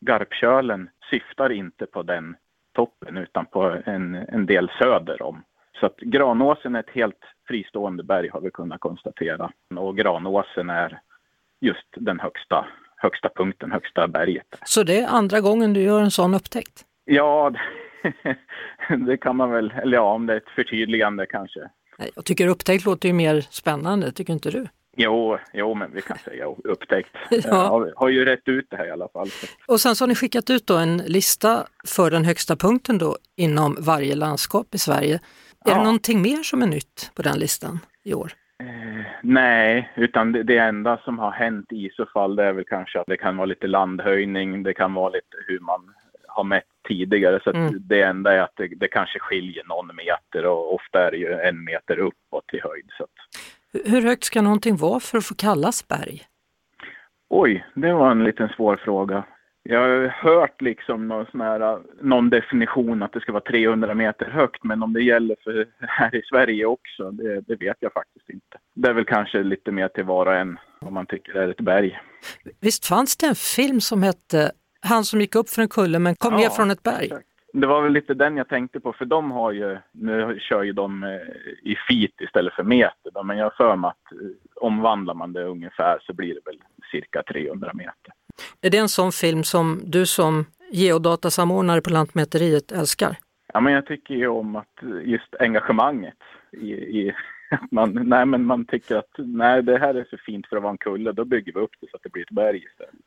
Garpkölen 0.00 0.90
syftar 1.10 1.52
inte 1.52 1.86
på 1.86 2.02
den 2.02 2.36
toppen 2.72 3.16
utan 3.16 3.46
på 3.46 3.76
en, 3.84 4.14
en 4.14 4.46
del 4.46 4.70
söder 4.78 5.22
om. 5.22 5.42
Så 5.80 5.86
att 5.86 5.96
Granåsen 5.96 6.74
är 6.74 6.80
ett 6.80 6.90
helt 6.90 7.24
fristående 7.48 8.02
berg 8.02 8.28
har 8.28 8.40
vi 8.40 8.50
kunnat 8.50 8.80
konstatera. 8.80 9.50
Och 9.76 9.96
Granåsen 9.96 10.70
är 10.70 11.00
just 11.60 11.86
den 11.96 12.20
högsta, 12.20 12.66
högsta 13.00 13.28
punkten, 13.36 13.72
högsta 13.72 14.08
berget. 14.08 14.58
Så 14.64 14.82
det 14.82 15.00
är 15.00 15.06
andra 15.06 15.40
gången 15.40 15.72
du 15.72 15.82
gör 15.82 16.00
en 16.02 16.10
sån 16.10 16.34
upptäckt? 16.34 16.84
Ja, 17.04 17.52
det 19.06 19.16
kan 19.16 19.36
man 19.36 19.50
väl, 19.50 19.74
eller 19.82 19.96
ja, 19.96 20.12
om 20.12 20.26
det 20.26 20.32
är 20.32 20.36
ett 20.36 20.54
förtydligande 20.54 21.26
kanske. 21.26 21.60
Jag 22.14 22.24
tycker 22.24 22.48
upptäckt 22.48 22.84
låter 22.84 23.08
ju 23.08 23.14
mer 23.14 23.40
spännande, 23.40 24.12
tycker 24.12 24.32
inte 24.32 24.50
du? 24.50 24.66
Jo, 24.96 25.38
jo, 25.52 25.74
men 25.74 25.92
vi 25.94 26.02
kan 26.02 26.18
säga 26.18 26.44
upptäckt. 26.64 27.16
ja. 27.30 27.40
Jag 27.44 27.54
har, 27.54 27.92
har 27.96 28.08
ju 28.08 28.24
rätt 28.24 28.48
ut 28.48 28.66
det 28.70 28.76
här 28.76 28.86
i 28.86 28.90
alla 28.90 29.08
fall. 29.08 29.28
Och 29.66 29.80
sen 29.80 29.96
så 29.96 30.02
har 30.04 30.08
ni 30.08 30.14
skickat 30.14 30.50
ut 30.50 30.66
då 30.66 30.76
en 30.76 30.96
lista 30.96 31.66
för 31.86 32.10
den 32.10 32.24
högsta 32.24 32.56
punkten 32.56 32.98
då 32.98 33.16
inom 33.36 33.76
varje 33.80 34.14
landskap 34.14 34.74
i 34.74 34.78
Sverige. 34.78 35.14
Är 35.14 35.70
ja. 35.70 35.74
det 35.74 35.82
någonting 35.82 36.22
mer 36.22 36.42
som 36.42 36.62
är 36.62 36.66
nytt 36.66 37.10
på 37.14 37.22
den 37.22 37.38
listan 37.38 37.78
i 38.04 38.14
år? 38.14 38.32
Eh, 38.60 39.04
nej, 39.22 39.92
utan 39.96 40.32
det, 40.32 40.42
det, 40.42 40.58
enda 40.58 40.98
som 41.04 41.18
har 41.18 41.30
hänt 41.30 41.72
i 41.72 41.90
så 41.90 42.06
fall 42.06 42.36
det 42.36 42.44
är 42.44 42.52
väl 42.52 42.64
kanske 42.64 43.00
att 43.00 43.06
det 43.06 43.16
kan 43.16 43.36
vara 43.36 43.46
lite 43.46 43.66
landhöjning, 43.66 44.62
det 44.62 44.74
kan 44.74 44.94
vara 44.94 45.08
lite 45.08 45.36
hur 45.46 45.60
man 45.60 45.94
har 46.28 46.44
mätt 46.44 46.64
tidigare. 46.88 47.40
Så 47.44 47.50
mm. 47.50 47.74
det 47.80 48.02
enda 48.02 48.32
är 48.32 48.38
att 48.38 48.56
det, 48.56 48.66
det, 48.66 48.88
kanske 48.88 49.18
skiljer 49.18 49.64
någon 49.64 49.96
meter 49.96 50.46
och 50.46 50.74
ofta 50.74 51.06
är 51.06 51.10
det 51.10 51.16
ju 51.16 51.32
en 51.32 51.64
meter 51.64 51.98
uppåt 51.98 52.54
i 52.54 52.60
höjd. 52.60 52.90
Så 52.98 53.06
hur 53.90 54.02
högt 54.02 54.24
ska 54.24 54.42
någonting 54.42 54.76
vara 54.76 55.00
för 55.00 55.18
att 55.18 55.26
få 55.26 55.34
kallas 55.34 55.88
berg? 55.88 56.22
Oj, 57.28 57.66
det 57.74 57.92
var 57.92 58.10
en 58.10 58.24
liten 58.24 58.48
svår 58.48 58.76
fråga. 58.76 59.24
Jag 59.62 59.80
har 59.80 60.06
hört 60.08 60.62
liksom 60.62 61.08
någon, 61.08 61.26
sån 61.26 61.40
här, 61.40 61.78
någon 62.00 62.30
definition 62.30 63.02
att 63.02 63.12
det 63.12 63.20
ska 63.20 63.32
vara 63.32 63.42
300 63.42 63.94
meter 63.94 64.30
högt, 64.30 64.64
men 64.64 64.82
om 64.82 64.92
det 64.92 65.02
gäller 65.02 65.36
för 65.44 65.66
här 65.86 66.14
i 66.14 66.22
Sverige 66.22 66.66
också, 66.66 67.10
det, 67.10 67.40
det 67.40 67.56
vet 67.56 67.76
jag 67.80 67.92
faktiskt 67.92 68.30
inte. 68.30 68.58
Det 68.74 68.88
är 68.88 68.92
väl 68.92 69.04
kanske 69.04 69.42
lite 69.42 69.72
mer 69.72 69.88
till 69.88 70.04
var 70.04 70.26
och 70.26 70.34
en 70.34 70.58
om 70.80 70.94
man 70.94 71.06
tycker 71.06 71.32
det 71.32 71.42
är 71.42 71.48
ett 71.48 71.60
berg. 71.60 72.00
Visst 72.60 72.86
fanns 72.86 73.16
det 73.16 73.26
en 73.26 73.34
film 73.34 73.80
som 73.80 74.02
hette 74.02 74.52
Han 74.80 75.04
som 75.04 75.20
gick 75.20 75.34
upp 75.34 75.48
för 75.48 75.62
en 75.62 75.68
kulle 75.68 75.98
men 75.98 76.14
kom 76.14 76.32
ja, 76.32 76.38
ner 76.38 76.48
från 76.48 76.70
ett 76.70 76.82
berg? 76.82 77.04
Exakt. 77.04 77.26
Det 77.52 77.66
var 77.66 77.82
väl 77.82 77.92
lite 77.92 78.14
den 78.14 78.36
jag 78.36 78.48
tänkte 78.48 78.80
på, 78.80 78.92
för 78.92 79.04
de 79.04 79.30
har 79.30 79.52
ju, 79.52 79.78
nu 79.92 80.38
kör 80.40 80.62
ju 80.62 80.72
de 80.72 81.04
eh, 81.04 81.10
i 81.62 81.76
feet 81.88 82.20
istället 82.20 82.54
för 82.54 82.62
meter, 82.62 83.22
men 83.24 83.38
jag 83.38 83.44
har 83.44 83.50
för 83.56 83.76
mig 83.76 83.88
att 83.88 84.12
eh, 84.12 84.18
omvandlar 84.54 85.14
man 85.14 85.32
det 85.32 85.44
ungefär 85.44 85.98
så 86.02 86.12
blir 86.12 86.34
det 86.34 86.40
väl 86.44 86.58
cirka 86.90 87.22
300 87.22 87.70
meter. 87.74 88.12
Är 88.60 88.70
det 88.70 88.78
en 88.78 88.88
sån 88.88 89.12
film 89.12 89.44
som 89.44 89.82
du 89.84 90.06
som 90.06 90.46
geodatasamordnare 90.72 91.80
på 91.80 91.90
Lantmäteriet 91.90 92.72
älskar? 92.72 93.16
Ja, 93.52 93.60
men 93.60 93.72
jag 93.72 93.86
tycker 93.86 94.14
ju 94.14 94.28
om 94.28 94.56
att 94.56 94.78
just 95.04 95.34
engagemanget 95.40 96.18
i, 96.52 96.72
i 96.72 97.14
man, 97.70 98.08
nej, 98.08 98.26
men 98.26 98.44
man 98.44 98.64
tycker 98.64 98.96
att 98.96 99.14
nej, 99.18 99.62
det 99.62 99.78
här 99.78 99.94
är 99.94 100.06
så 100.10 100.16
fint 100.26 100.46
för 100.46 100.56
att 100.56 100.62
vara 100.62 100.72
en 100.72 100.78
kulle, 100.78 101.12
då 101.12 101.24
bygger 101.24 101.52
vi 101.52 101.60
upp 101.60 101.70
det 101.80 101.86
så 101.90 101.96
att 101.96 102.02
det 102.02 102.12
blir 102.12 102.22
ett 102.22 102.30
berg 102.30 102.64
istället. 102.64 103.04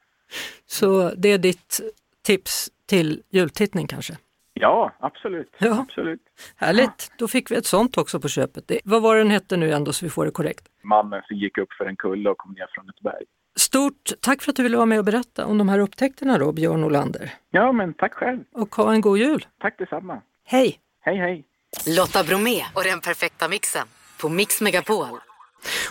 Så 0.65 1.11
det 1.17 1.29
är 1.29 1.37
ditt 1.37 1.79
tips 2.21 2.71
till 2.85 3.21
jultittning 3.29 3.87
kanske? 3.87 4.17
Ja, 4.53 4.91
absolut. 4.99 5.55
Ja. 5.57 5.85
absolut. 5.89 6.21
Härligt, 6.55 7.11
då 7.17 7.27
fick 7.27 7.51
vi 7.51 7.55
ett 7.55 7.65
sånt 7.65 7.97
också 7.97 8.19
på 8.19 8.27
köpet. 8.27 8.67
Det, 8.67 8.79
vad 8.83 9.01
var 9.01 9.15
den 9.15 9.29
hette 9.29 9.57
nu 9.57 9.71
ändå 9.71 9.93
så 9.93 10.05
vi 10.05 10.09
får 10.09 10.25
det 10.25 10.31
korrekt? 10.31 10.69
Mannen 10.83 11.21
som 11.27 11.37
gick 11.37 11.57
upp 11.57 11.73
för 11.73 11.85
en 11.85 11.95
kulle 11.95 12.29
och 12.29 12.37
kom 12.37 12.53
ner 12.53 12.67
från 12.69 12.89
ett 12.89 12.99
berg. 12.99 13.25
Stort 13.55 14.11
tack 14.21 14.41
för 14.41 14.51
att 14.51 14.55
du 14.55 14.63
ville 14.63 14.77
vara 14.77 14.85
med 14.85 14.99
och 14.99 15.05
berätta 15.05 15.45
om 15.45 15.57
de 15.57 15.69
här 15.69 15.79
upptäckterna 15.79 16.37
då, 16.37 16.51
Björn 16.51 16.83
Olander. 16.83 17.33
Ja, 17.51 17.71
men 17.71 17.93
tack 17.93 18.13
själv. 18.13 18.43
Och 18.53 18.75
ha 18.75 18.93
en 18.93 19.01
god 19.01 19.17
jul. 19.17 19.47
Tack 19.61 19.77
detsamma. 19.77 20.21
Hej. 20.45 20.79
Hej, 21.01 21.17
hej. 21.17 21.45
Lotta 21.87 22.23
Bromé 22.23 22.65
och 22.73 22.83
den 22.83 23.01
perfekta 23.01 23.47
mixen 23.47 23.87
på 24.21 24.29
Mix 24.29 24.61
Megapol. 24.61 25.07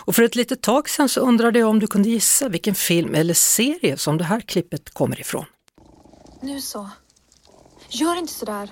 Och 0.05 0.15
för 0.15 0.23
ett 0.23 0.35
litet 0.35 0.61
tag 0.61 0.89
sedan 0.89 1.09
så 1.09 1.21
undrade 1.21 1.59
jag 1.59 1.69
om 1.69 1.79
du 1.79 1.87
kunde 1.87 2.09
gissa 2.09 2.49
vilken 2.49 2.75
film 2.75 3.15
eller 3.15 3.33
serie 3.33 3.97
som 3.97 4.17
det 4.17 4.23
här 4.23 4.39
klippet 4.39 4.93
kommer 4.93 5.19
ifrån. 5.19 5.45
Nu 6.41 6.61
så. 6.61 6.89
Gör 7.89 8.17
inte 8.17 8.33
sådär. 8.33 8.69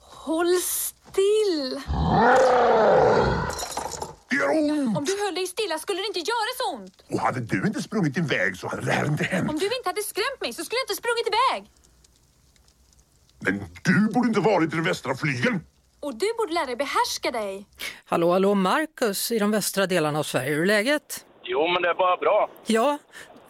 Håll 0.00 0.56
still! 0.62 1.80
Det 4.48 4.60
gör 4.60 4.86
ont! 4.86 4.98
Om 4.98 5.04
du 5.04 5.14
höll 5.24 5.34
dig 5.34 5.46
stilla 5.46 5.78
skulle 5.78 6.00
det 6.00 6.06
inte 6.06 6.18
göra 6.32 6.50
så 6.60 6.76
ont. 6.76 6.96
Och 7.12 7.20
hade 7.20 7.40
du 7.40 7.66
inte 7.66 7.82
sprungit 7.82 8.16
iväg 8.18 8.56
så 8.56 8.68
hade 8.68 8.82
det 8.82 8.92
här 8.92 9.06
inte 9.06 9.24
hänt. 9.24 9.50
Om 9.50 9.58
du 9.58 9.64
inte 9.64 9.88
hade 9.88 10.02
skrämt 10.02 10.40
mig 10.40 10.52
så 10.52 10.64
skulle 10.64 10.78
jag 10.78 10.84
inte 10.84 10.98
sprungit 11.02 11.26
iväg. 11.32 11.60
Men 13.44 13.54
du 13.84 14.12
borde 14.14 14.28
inte 14.28 14.40
varit 14.40 14.72
i 14.72 14.76
den 14.76 14.84
västra 14.84 15.14
flygeln. 15.14 15.60
Och 16.00 16.14
du 16.14 16.26
borde 16.38 16.52
lära 16.52 16.66
dig 16.66 16.76
behärska 16.76 17.30
dig. 17.30 17.66
Hallå, 18.04 18.32
hallå, 18.32 18.54
Marcus 18.54 19.32
i 19.32 19.38
de 19.38 19.50
västra 19.50 19.86
delarna 19.86 20.18
av 20.18 20.22
Sverige. 20.22 20.50
Hur 20.54 20.62
är 20.62 20.66
läget? 20.66 21.26
Jo, 21.44 21.68
men 21.68 21.82
det 21.82 21.88
är 21.88 21.94
bara 21.94 22.16
bra. 22.16 22.50
Ja, 22.66 22.98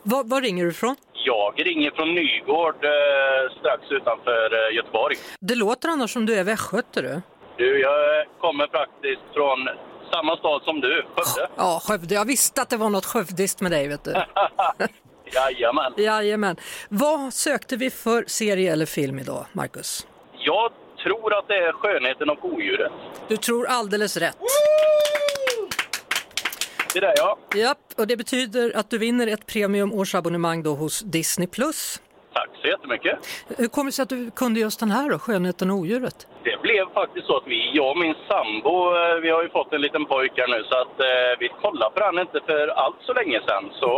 var, 0.03 0.25
var 0.25 0.41
ringer 0.41 0.65
du 0.65 0.71
ifrån? 0.71 0.97
Jag 1.13 1.67
ringer 1.67 1.91
från 1.91 2.15
Nygård 2.15 2.85
eh, 2.85 3.59
strax 3.61 3.83
utanför 3.91 4.69
eh, 4.71 4.77
Göteborg. 4.77 5.17
Det 5.41 5.55
låter 5.55 5.89
annars 5.89 6.13
som 6.13 6.27
du 6.27 6.35
är 6.35 6.45
västgöte 6.45 7.03
du. 7.03 7.23
Du, 7.57 7.81
jag 7.81 8.27
kommer 8.41 8.67
faktiskt 8.67 9.23
från 9.35 9.69
samma 10.13 10.37
stad 10.37 10.63
som 10.63 10.81
du, 10.81 11.05
Skövde. 11.17 11.49
Ja, 11.57 11.81
Skövde. 11.85 12.15
Jag 12.15 12.25
visste 12.25 12.63
att 12.63 12.69
det 12.69 12.77
var 12.77 12.91
något 12.91 13.05
skövdiskt 13.05 13.61
med 13.61 13.71
dig, 13.71 13.89
vet 13.89 14.05
du. 14.05 14.11
Jajamän. 15.35 15.93
Jajamän. 15.97 16.57
Vad 16.89 17.35
sökte 17.35 17.77
vi 17.77 17.91
för 17.91 18.25
serie 18.27 18.73
eller 18.73 18.87
film 18.87 19.19
idag, 19.19 19.47
Marcus? 19.53 20.07
Jag 20.39 20.73
tror 21.03 21.39
att 21.39 21.49
det 21.49 21.55
är 21.55 21.73
Skönheten 21.73 22.31
och 22.31 22.45
odjuret. 22.45 22.93
Du 23.29 23.37
tror 23.37 23.67
alldeles 23.67 24.17
rätt. 24.17 24.37
Det 26.95 27.01
där 27.01 27.15
ja. 27.17 27.39
Japp, 27.55 27.79
och 27.97 28.07
det 28.07 28.17
betyder 28.17 28.77
att 28.77 28.91
du 28.91 28.99
vinner 28.99 29.27
ett 29.27 29.47
premium 29.47 29.93
årsabonnemang 29.93 30.63
då 30.63 30.75
hos 30.75 31.01
Disney+. 31.01 31.47
Plus. 31.47 32.01
Tack 32.37 32.51
så 32.63 32.69
jättemycket. 32.69 33.15
Hur 33.59 33.69
kommer 33.69 33.89
det 33.91 33.93
sig 33.93 34.03
att 34.03 34.09
du 34.09 34.31
kunde 34.31 34.61
just 34.61 34.81
den 34.81 34.91
här 34.91 35.11
då, 35.11 35.19
Skönheten 35.19 35.71
och 35.71 35.77
odjuret? 35.77 36.27
Det 36.45 36.57
blev 36.63 36.85
faktiskt 36.95 37.27
så 37.27 37.37
att 37.37 37.47
vi, 37.47 37.71
jag 37.75 37.91
och 37.91 37.99
min 37.99 38.15
sambo, 38.29 38.75
eh, 38.97 39.15
vi 39.23 39.31
har 39.31 39.43
ju 39.43 39.49
fått 39.49 39.73
en 39.73 39.81
liten 39.81 40.05
pojke 40.07 40.45
nu 40.49 40.65
så 40.71 40.77
att 40.85 41.01
eh, 41.01 41.33
vi 41.41 41.49
kollade 41.63 41.91
på 41.95 42.01
den 42.01 42.19
inte 42.19 42.41
för 42.47 42.69
allt 42.69 42.97
så 43.07 43.13
länge 43.13 43.41
sedan. 43.47 43.65
Så 43.81 43.91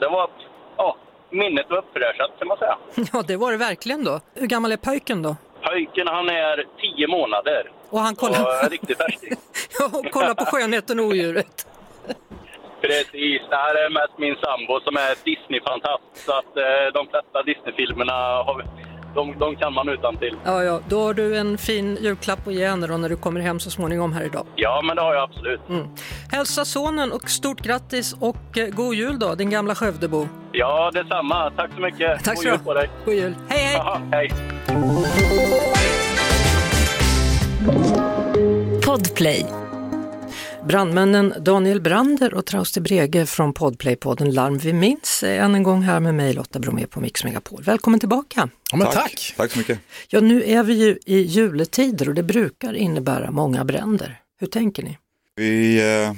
det 0.00 0.08
var 0.08 0.24
att, 0.24 0.38
ja, 0.76 0.96
minnet 1.30 1.66
var 1.70 1.78
uppfräschat 1.78 2.30
kan 2.38 2.48
man 2.48 2.58
säga. 2.58 2.76
Ja, 3.12 3.22
det 3.26 3.36
var 3.36 3.50
det 3.52 3.58
verkligen 3.58 4.04
då. 4.04 4.20
Hur 4.34 4.46
gammal 4.46 4.72
är 4.72 4.76
pojken 4.76 5.22
då? 5.22 5.36
Pojken 5.62 6.08
han 6.08 6.28
är 6.28 6.64
tio 6.80 7.06
månader. 7.08 7.70
Och 7.90 8.00
han 8.00 8.14
kollar... 8.16 8.64
Och 8.64 8.70
riktigt 8.70 9.00
ja, 9.78 9.84
och 9.98 10.10
kollar 10.10 10.34
på 10.34 10.44
Skönheten 10.44 11.00
och 11.00 11.06
odjuret. 11.06 11.66
Precis, 12.86 13.40
det 13.50 13.58
här 13.64 13.74
är 13.84 13.88
mest 14.00 14.14
min 14.24 14.36
sambo 14.44 14.80
som 14.86 14.94
är 14.96 15.12
Disney-fantast. 15.30 16.08
Så 16.26 16.32
att 16.40 16.52
eh, 16.64 16.86
de 16.98 17.02
flesta 17.12 17.38
Disney-filmerna 17.50 18.16
har 18.46 18.56
de, 19.14 19.38
de 19.38 19.56
kan 19.56 19.72
man 19.72 19.88
utan 19.88 20.16
till. 20.16 20.36
Ja, 20.44 20.62
ja, 20.62 20.80
då 20.88 21.00
har 21.00 21.14
du 21.14 21.36
en 21.36 21.58
fin 21.58 21.98
julklapp 22.00 22.46
att 22.46 22.54
ge 22.54 22.66
henne 22.66 22.86
då 22.86 22.96
när 22.96 23.08
du 23.08 23.16
kommer 23.16 23.40
hem 23.40 23.60
så 23.60 23.70
småningom 23.70 24.12
här 24.12 24.24
idag. 24.24 24.46
Ja, 24.56 24.82
men 24.84 24.96
det 24.96 25.02
har 25.02 25.14
jag 25.14 25.22
absolut. 25.22 25.60
Mm. 25.68 25.86
Hälsa 26.32 26.64
sonen 26.64 27.12
och 27.12 27.30
stort 27.30 27.60
grattis 27.60 28.16
och 28.20 28.58
eh, 28.58 28.68
god 28.68 28.94
jul 28.94 29.18
då, 29.18 29.34
din 29.34 29.50
gamla 29.50 29.74
Skövdebo. 29.74 30.28
Ja, 30.52 30.90
detsamma. 30.94 31.50
Tack 31.56 31.70
så 31.74 31.80
mycket. 31.80 32.24
Tack 32.24 32.42
så 32.42 32.44
god 32.48 32.52
jul 32.52 32.64
på 32.64 32.74
dig. 32.74 32.90
God 33.04 33.14
jul. 33.14 33.34
Hej, 33.48 33.58
hej! 33.64 33.76
Aha, 33.76 34.00
hej. 34.12 34.30
Podplay 38.86 39.46
Brandmännen 40.68 41.34
Daniel 41.40 41.80
Brander 41.80 42.34
och 42.34 42.46
Trauste 42.46 42.80
Brege 42.80 43.26
från 43.26 43.52
Podplay-podden 43.52 44.30
Larm 44.30 44.58
vi 44.58 44.72
minns 44.72 45.22
är 45.22 45.40
än 45.40 45.54
en 45.54 45.62
gång 45.62 45.82
här 45.82 46.00
med 46.00 46.14
mig 46.14 46.32
Lotta 46.32 46.58
Bromé 46.58 46.86
på 46.86 47.00
Mix 47.00 47.24
Megapol. 47.24 47.62
Välkommen 47.62 48.00
tillbaka! 48.00 48.48
Ja, 48.70 48.76
men 48.76 48.86
tack. 48.86 48.94
tack! 48.94 49.34
Tack 49.36 49.52
så 49.52 49.58
mycket! 49.58 49.78
Ja, 50.08 50.20
nu 50.20 50.44
är 50.44 50.62
vi 50.62 50.74
ju 50.74 50.98
i 51.06 51.20
juletider 51.20 52.08
och 52.08 52.14
det 52.14 52.22
brukar 52.22 52.74
innebära 52.74 53.30
många 53.30 53.64
bränder. 53.64 54.20
Hur 54.40 54.46
tänker 54.46 54.82
ni? 54.82 54.98
Vi 55.36 55.80
eh, 55.80 56.12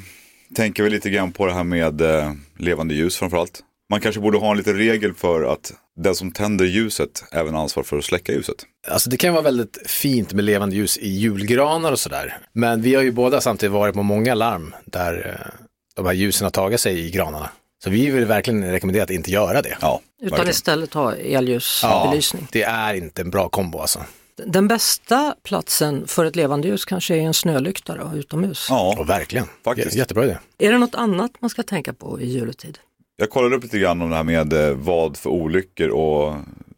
tänker 0.54 0.82
väl 0.82 0.92
lite 0.92 1.10
grann 1.10 1.32
på 1.32 1.46
det 1.46 1.52
här 1.52 1.64
med 1.64 2.00
eh, 2.00 2.32
levande 2.58 2.94
ljus 2.94 3.16
framförallt. 3.16 3.62
Man 3.94 4.00
kanske 4.00 4.20
borde 4.20 4.38
ha 4.38 4.50
en 4.50 4.56
liten 4.56 4.76
regel 4.76 5.14
för 5.14 5.52
att 5.52 5.72
den 5.96 6.14
som 6.14 6.32
tänder 6.32 6.64
ljuset 6.64 7.24
även 7.32 7.56
ansvar 7.56 7.82
för 7.82 7.98
att 7.98 8.04
släcka 8.04 8.32
ljuset. 8.32 8.54
Alltså 8.88 9.10
det 9.10 9.16
kan 9.16 9.32
vara 9.32 9.42
väldigt 9.42 9.78
fint 9.86 10.32
med 10.32 10.44
levande 10.44 10.76
ljus 10.76 10.98
i 10.98 11.08
julgranar 11.08 11.92
och 11.92 11.98
sådär. 11.98 12.38
Men 12.52 12.82
vi 12.82 12.94
har 12.94 13.02
ju 13.02 13.12
båda 13.12 13.40
samtidigt 13.40 13.72
varit 13.72 13.94
på 13.94 14.02
många 14.02 14.34
larm 14.34 14.74
där 14.84 15.40
eh, 15.46 15.60
de 15.96 16.06
här 16.06 16.12
ljusen 16.12 16.44
har 16.44 16.50
tagit 16.50 16.80
sig 16.80 16.98
i 17.06 17.10
granarna. 17.10 17.50
Så 17.84 17.90
vi 17.90 18.10
vill 18.10 18.24
verkligen 18.24 18.70
rekommendera 18.70 19.04
att 19.04 19.10
inte 19.10 19.30
göra 19.30 19.62
det. 19.62 19.76
Ja, 19.80 20.00
Utan 20.22 20.30
verkligen. 20.30 20.50
istället 20.50 20.94
ha 20.94 21.14
elljusbelysning. 21.14 22.46
Det 22.52 22.62
är 22.62 22.94
inte 22.94 23.22
en 23.22 23.30
bra 23.30 23.48
kombo 23.48 23.78
alltså. 23.78 24.00
Den 24.46 24.68
bästa 24.68 25.34
platsen 25.42 26.06
för 26.06 26.24
ett 26.24 26.36
levande 26.36 26.68
ljus 26.68 26.84
kanske 26.84 27.14
är 27.16 27.20
en 27.20 27.34
snölykta 27.34 27.94
då, 27.96 28.18
utomhus. 28.18 28.66
Ja, 28.70 28.96
Och 28.98 29.08
verkligen. 29.08 29.46
Faktiskt. 29.64 29.92
J- 29.94 29.98
Jättebra 29.98 30.24
idé. 30.24 30.38
Är 30.58 30.72
det 30.72 30.78
något 30.78 30.94
annat 30.94 31.30
man 31.40 31.50
ska 31.50 31.62
tänka 31.62 31.92
på 31.92 32.20
i 32.20 32.26
juletid? 32.26 32.78
Jag 33.16 33.30
kollade 33.30 33.56
upp 33.56 33.62
lite 33.62 33.78
grann 33.78 34.02
om 34.02 34.10
det 34.10 34.16
här 34.16 34.24
med 34.24 34.52
eh, 34.52 34.74
vad 34.74 35.16
för 35.16 35.30
olyckor 35.30 35.88
och 35.88 36.34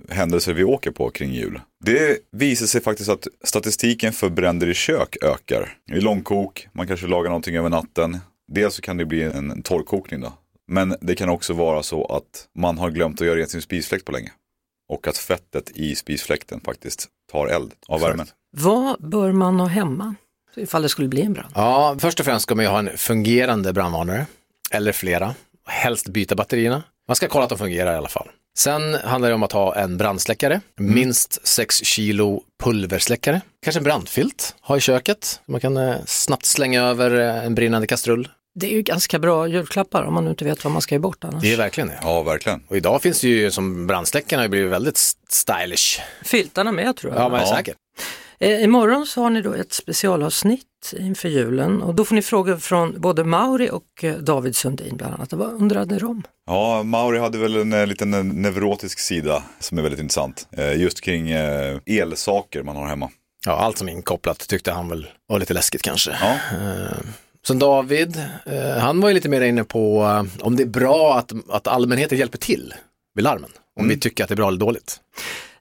händelser 0.08 0.54
vi 0.54 0.64
åker 0.64 0.90
på 0.90 1.10
kring 1.10 1.32
jul. 1.32 1.60
Det 1.84 2.18
visar 2.32 2.66
sig 2.66 2.80
faktiskt 2.80 3.10
att 3.10 3.26
statistiken 3.44 4.12
för 4.12 4.28
bränder 4.28 4.68
i 4.68 4.74
kök 4.74 5.16
ökar. 5.22 5.76
I 5.92 6.00
långkok, 6.00 6.68
man 6.72 6.86
kanske 6.86 7.06
lagar 7.06 7.30
någonting 7.30 7.56
över 7.56 7.68
natten. 7.68 8.18
Dels 8.52 8.74
så 8.74 8.82
kan 8.82 8.96
det 8.96 9.04
bli 9.04 9.22
en 9.22 9.62
torrkokning 9.62 10.20
då. 10.20 10.32
Men 10.68 10.94
det 11.00 11.14
kan 11.14 11.28
också 11.28 11.52
vara 11.52 11.82
så 11.82 12.04
att 12.04 12.48
man 12.58 12.78
har 12.78 12.90
glömt 12.90 13.20
att 13.20 13.26
göra 13.26 13.38
rent 13.38 13.50
sin 13.50 13.62
spisfläkt 13.62 14.04
på 14.04 14.12
länge. 14.12 14.32
Och 14.88 15.08
att 15.08 15.18
fettet 15.18 15.70
i 15.74 15.94
spisfläkten 15.94 16.60
faktiskt 16.64 17.08
tar 17.32 17.46
eld 17.46 17.72
av 17.88 17.96
Exakt. 17.96 18.10
värmen. 18.12 18.26
Vad 18.56 19.08
bör 19.08 19.32
man 19.32 19.60
ha 19.60 19.66
hemma 19.66 20.14
ifall 20.56 20.82
det 20.82 20.88
skulle 20.88 21.08
bli 21.08 21.22
en 21.22 21.32
brand? 21.32 21.52
Ja, 21.54 21.96
först 21.98 22.20
och 22.20 22.26
främst 22.26 22.42
ska 22.42 22.54
man 22.54 22.64
ju 22.64 22.70
ha 22.70 22.78
en 22.78 22.90
fungerande 22.96 23.72
brandvarnare, 23.72 24.26
eller 24.70 24.92
flera. 24.92 25.34
Helst 25.66 26.08
byta 26.08 26.34
batterierna. 26.34 26.82
Man 27.08 27.16
ska 27.16 27.28
kolla 27.28 27.44
att 27.44 27.48
de 27.50 27.58
fungerar 27.58 27.92
i 27.94 27.96
alla 27.96 28.08
fall. 28.08 28.28
Sen 28.58 28.94
handlar 28.94 29.28
det 29.28 29.34
om 29.34 29.42
att 29.42 29.52
ha 29.52 29.74
en 29.76 29.96
brandsläckare, 29.96 30.60
minst 30.76 31.46
6 31.46 31.84
kilo 31.84 32.42
pulversläckare, 32.64 33.40
kanske 33.64 33.80
en 33.80 33.84
brandfilt, 33.84 34.54
ha 34.60 34.76
i 34.76 34.80
köket. 34.80 35.40
Man 35.46 35.60
kan 35.60 35.76
eh, 35.76 35.94
snabbt 36.06 36.44
slänga 36.44 36.82
över 36.82 37.10
eh, 37.20 37.44
en 37.44 37.54
brinnande 37.54 37.86
kastrull. 37.86 38.28
Det 38.54 38.66
är 38.66 38.70
ju 38.76 38.82
ganska 38.82 39.18
bra 39.18 39.46
julklappar 39.48 40.02
om 40.02 40.14
man 40.14 40.24
nu 40.24 40.30
inte 40.30 40.44
vet 40.44 40.64
vad 40.64 40.72
man 40.72 40.82
ska 40.82 40.94
ge 40.94 40.98
bort 40.98 41.24
annars. 41.24 41.42
Det 41.42 41.52
är 41.52 41.56
verkligen 41.56 41.88
det. 41.88 41.98
Ja, 42.02 42.22
verkligen. 42.22 42.62
Och 42.68 42.76
idag 42.76 43.02
finns 43.02 43.20
det 43.20 43.28
ju 43.28 43.50
som 43.50 43.86
brandsläckarna 43.86 44.42
har 44.42 44.48
blivit 44.48 44.72
väldigt 44.72 44.96
st- 44.96 45.20
stylish. 45.28 46.00
Filtarna 46.22 46.72
med 46.72 46.96
tror 46.96 47.12
jag. 47.14 47.22
Ja, 47.22 47.28
men 47.28 47.40
Ja. 47.40 47.56
säkert. 47.56 47.76
Eh, 48.38 48.62
Imorgon 48.64 49.06
så 49.06 49.22
har 49.22 49.30
ni 49.30 49.42
då 49.42 49.52
ett 49.54 49.72
specialavsnitt 49.72 50.62
inför 50.98 51.28
julen 51.28 51.82
och 51.82 51.94
då 51.94 52.04
får 52.04 52.14
ni 52.14 52.22
frågor 52.22 52.56
från 52.56 53.00
både 53.00 53.24
Mauri 53.24 53.70
och 53.72 54.04
eh, 54.04 54.14
David 54.16 54.56
Sundin 54.56 54.96
bland 54.96 55.14
annat. 55.14 55.32
Vad 55.32 55.52
undrade 55.52 55.98
de? 55.98 56.22
Ja, 56.46 56.82
Mauri 56.82 57.18
hade 57.18 57.38
väl 57.38 57.56
en 57.56 57.72
eh, 57.72 57.86
liten 57.86 58.10
neurotisk 58.28 58.98
sida 58.98 59.42
som 59.60 59.78
är 59.78 59.82
väldigt 59.82 60.00
intressant. 60.00 60.48
Eh, 60.52 60.80
Just 60.80 61.00
kring 61.00 61.30
eh, 61.30 61.78
elsaker 61.86 62.62
man 62.62 62.76
har 62.76 62.86
hemma. 62.86 63.10
Ja, 63.46 63.52
allt 63.52 63.78
som 63.78 63.88
är 63.88 63.92
inkopplat 63.92 64.38
tyckte 64.48 64.72
han 64.72 64.88
väl 64.88 65.06
var 65.28 65.38
lite 65.38 65.54
läskigt 65.54 65.82
kanske. 65.82 66.10
Ja, 66.20 66.32
Eh, 66.56 66.98
Som 67.42 67.58
David, 67.58 68.22
han 68.80 69.00
var 69.00 69.08
ju 69.08 69.14
lite 69.14 69.28
mer 69.28 69.40
inne 69.40 69.64
på 69.64 70.00
om 70.40 70.56
det 70.56 70.62
är 70.62 70.66
bra 70.66 71.18
att, 71.18 71.32
att 71.48 71.66
allmänheten 71.66 72.18
hjälper 72.18 72.38
till 72.38 72.74
vid 73.14 73.24
larmen. 73.24 73.50
Om 73.80 73.88
vi 73.88 73.98
tycker 73.98 74.24
att 74.24 74.28
det 74.28 74.34
är 74.34 74.36
bra 74.36 74.48
eller 74.48 74.58
dåligt. 74.58 75.00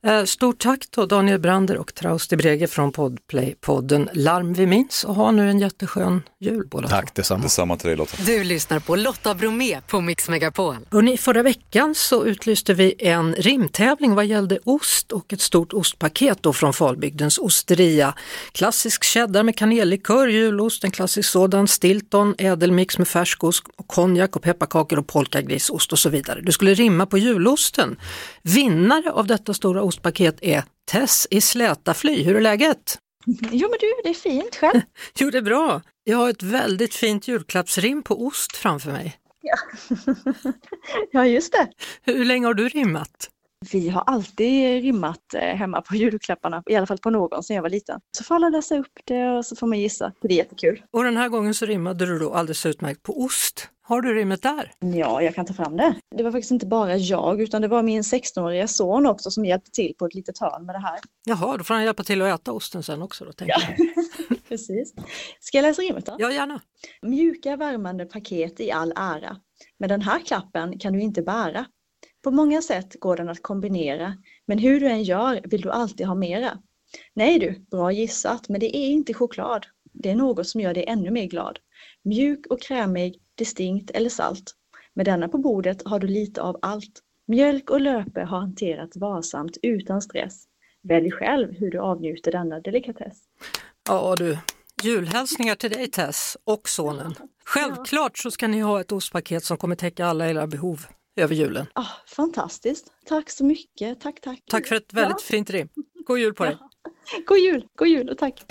Eh, 0.05 0.23
Stort 0.23 0.59
tack 0.59 0.85
då 0.89 1.05
Daniel 1.05 1.39
Brander 1.39 1.77
och 1.77 1.93
Trausti 1.93 2.35
Brege 2.35 2.67
från 2.67 2.91
Podplay-podden 2.91 4.09
Larm 4.13 4.53
vi 4.53 4.65
minns 4.65 5.03
och 5.03 5.15
ha 5.15 5.31
nu 5.31 5.49
en 5.49 5.59
jätteskön 5.59 6.21
jul 6.39 6.67
båda 6.67 6.87
två. 6.87 6.95
Tack 6.95 7.15
detsamma. 7.15 7.43
detsamma 7.43 7.77
till 7.77 7.87
dig 7.87 7.97
Lotta. 7.97 8.17
Du 8.25 8.43
lyssnar 8.43 8.79
på 8.79 8.95
Lotta 8.95 9.35
Bromé 9.35 9.81
på 9.81 10.01
Mix 10.01 10.29
Megapol. 10.29 10.75
Hörrni, 10.91 11.17
förra 11.17 11.43
veckan 11.43 11.95
så 11.95 12.25
utlyste 12.25 12.73
vi 12.73 12.93
en 12.99 13.35
rimtävling 13.35 14.15
vad 14.15 14.25
gällde 14.25 14.59
ost 14.63 15.11
och 15.11 15.33
ett 15.33 15.41
stort 15.41 15.73
ostpaket 15.73 16.43
då 16.43 16.53
från 16.53 16.73
Falbygdens 16.73 17.37
osteria. 17.37 18.13
Klassisk 18.51 19.03
cheddar 19.03 19.43
med 19.43 19.57
kanellikör, 19.57 20.27
julost, 20.27 20.83
en 20.83 20.91
klassisk 20.91 21.29
sådan, 21.29 21.67
Stilton, 21.67 22.35
ädelmix 22.37 22.97
med 22.97 23.07
färskost 23.07 23.63
och 23.77 23.87
konjak 23.87 24.35
och 24.35 24.41
pepparkakor 24.41 24.99
och 24.99 25.07
polkagrisost 25.07 25.91
och 25.91 25.99
så 25.99 26.09
vidare. 26.09 26.41
Du 26.41 26.51
skulle 26.51 26.73
rimma 26.73 27.05
på 27.05 27.17
julosten. 27.17 27.97
Vinnare 28.41 29.11
av 29.11 29.27
detta 29.27 29.53
stora 29.53 29.83
ostpaket 29.95 30.37
är 30.41 30.63
Tess 30.91 31.27
i 31.31 31.41
Slätafly. 31.41 32.23
Hur 32.23 32.35
är 32.35 32.41
läget? 32.41 32.97
Jo 33.51 33.69
men 33.69 33.77
du, 33.79 33.93
det 34.03 34.09
är 34.09 34.13
fint 34.13 34.55
själv. 34.55 34.81
Jo, 35.19 35.29
det 35.29 35.37
är 35.37 35.41
bra. 35.41 35.81
Jag 36.03 36.17
har 36.17 36.29
ett 36.29 36.43
väldigt 36.43 36.93
fint 36.93 37.27
julklappsrim 37.27 38.03
på 38.03 38.25
ost 38.25 38.55
framför 38.57 38.91
mig. 38.91 39.15
Ja 41.11 41.25
just 41.25 41.51
det. 41.53 41.67
Hur 42.01 42.25
länge 42.25 42.45
har 42.45 42.53
du 42.53 42.69
rimmat? 42.69 43.29
Vi 43.71 43.89
har 43.89 44.01
alltid 44.01 44.83
rimmat 44.83 45.33
eh, 45.33 45.55
hemma 45.55 45.81
på 45.81 45.95
julklapparna, 45.95 46.63
i 46.69 46.75
alla 46.75 46.87
fall 46.87 46.97
på 46.97 47.09
någon 47.09 47.43
sedan 47.43 47.55
jag 47.55 47.63
var 47.63 47.69
liten. 47.69 47.99
Så 48.17 48.23
får 48.23 48.35
alla 48.35 48.49
läsa 48.49 48.77
upp 48.77 48.93
det 49.05 49.29
och 49.29 49.45
så 49.45 49.55
får 49.55 49.67
man 49.67 49.79
gissa. 49.79 50.11
Det 50.21 50.27
är 50.27 50.37
jättekul. 50.37 50.81
Och 50.91 51.03
den 51.03 51.17
här 51.17 51.29
gången 51.29 51.53
så 51.53 51.65
rimmade 51.65 52.05
du 52.05 52.19
då 52.19 52.33
alldeles 52.33 52.65
utmärkt 52.65 53.03
på 53.03 53.21
ost. 53.21 53.69
Har 53.87 54.01
du 54.01 54.13
rimmet 54.13 54.41
där? 54.41 54.71
Ja, 54.79 55.21
jag 55.21 55.35
kan 55.35 55.45
ta 55.45 55.53
fram 55.53 55.77
det. 55.77 55.95
Det 56.15 56.23
var 56.23 56.31
faktiskt 56.31 56.51
inte 56.51 56.65
bara 56.65 56.97
jag 56.97 57.41
utan 57.41 57.61
det 57.61 57.67
var 57.67 57.83
min 57.83 58.01
16-åriga 58.01 58.67
son 58.67 59.05
också 59.05 59.31
som 59.31 59.45
hjälpte 59.45 59.71
till 59.71 59.93
på 59.97 60.05
ett 60.05 60.13
litet 60.13 60.39
hörn 60.39 60.65
med 60.65 60.75
det 60.75 60.79
här. 60.79 60.99
Jaha, 61.25 61.57
då 61.57 61.63
får 61.63 61.73
han 61.73 61.83
hjälpa 61.83 62.03
till 62.03 62.21
att 62.21 62.41
äta 62.41 62.51
osten 62.51 62.83
sen 62.83 63.01
också 63.01 63.25
då, 63.25 63.31
tänker 63.31 63.55
jag. 63.77 63.87
Precis. 64.49 64.93
Ska 65.39 65.57
jag 65.57 65.63
läsa 65.63 65.81
rimmet 65.81 66.05
då? 66.05 66.15
Ja, 66.19 66.31
gärna. 66.31 66.61
Mjuka 67.01 67.55
värmande 67.55 68.05
paket 68.05 68.59
i 68.59 68.71
all 68.71 68.93
ära. 68.95 69.37
Men 69.79 69.89
den 69.89 70.01
här 70.01 70.19
klappen 70.19 70.79
kan 70.79 70.93
du 70.93 71.01
inte 71.01 71.21
bära. 71.21 71.65
På 72.23 72.31
många 72.31 72.61
sätt 72.61 72.99
går 72.99 73.17
den 73.17 73.29
att 73.29 73.41
kombinera, 73.41 74.13
men 74.47 74.57
hur 74.57 74.79
du 74.79 74.87
än 74.87 75.03
gör 75.03 75.41
vill 75.43 75.61
du 75.61 75.71
alltid 75.71 76.07
ha 76.07 76.15
mera. 76.15 76.57
Nej 77.13 77.39
du, 77.39 77.65
bra 77.71 77.91
gissat, 77.91 78.49
men 78.49 78.59
det 78.59 78.77
är 78.77 78.89
inte 78.89 79.13
choklad. 79.13 79.65
Det 79.93 80.09
är 80.09 80.15
något 80.15 80.47
som 80.47 80.61
gör 80.61 80.73
dig 80.73 80.85
ännu 80.87 81.11
mer 81.11 81.25
glad. 81.25 81.59
Mjuk 82.05 82.45
och 82.49 82.61
krämig, 82.61 83.21
distinkt 83.35 83.91
eller 83.91 84.09
salt. 84.09 84.55
Med 84.93 85.05
denna 85.05 85.27
på 85.27 85.37
bordet 85.37 85.81
har 85.85 85.99
du 85.99 86.07
lite 86.07 86.41
av 86.41 86.59
allt. 86.61 87.01
Mjölk 87.27 87.69
och 87.69 87.81
löpe 87.81 88.21
har 88.21 88.39
hanterats 88.39 88.97
varsamt 88.97 89.57
utan 89.61 90.01
stress. 90.01 90.43
Välj 90.83 91.11
själv 91.11 91.53
hur 91.53 91.71
du 91.71 91.79
avnjuter 91.79 92.31
denna 92.31 92.59
delikatess. 92.59 93.17
Ja 93.87 94.15
du, 94.15 94.37
julhälsningar 94.83 95.55
till 95.55 95.71
dig 95.71 95.87
Tess 95.87 96.37
och 96.43 96.69
sonen. 96.69 97.15
Självklart 97.45 98.17
så 98.17 98.31
ska 98.31 98.47
ni 98.47 98.59
ha 98.59 98.81
ett 98.81 98.91
ostpaket 98.91 99.43
som 99.43 99.57
kommer 99.57 99.75
täcka 99.75 100.05
alla 100.05 100.29
era 100.29 100.47
behov 100.47 100.85
över 101.15 101.35
julen. 101.35 101.65
Ah, 101.73 101.85
fantastiskt. 102.07 102.91
Tack 103.05 103.29
så 103.29 103.45
mycket. 103.45 104.01
Tack, 104.01 104.21
tack. 104.21 104.43
Tack 104.49 104.67
för 104.67 104.75
ett 104.75 104.93
väldigt 104.93 105.21
fint 105.21 105.49
rim. 105.49 105.69
God 106.05 106.19
jul 106.19 106.33
på 106.33 106.43
dig! 106.43 106.57
God 107.25 107.37
jul, 107.37 107.67
god 107.75 107.87
jul 107.87 108.09
och 108.09 108.17
tack. 108.17 108.45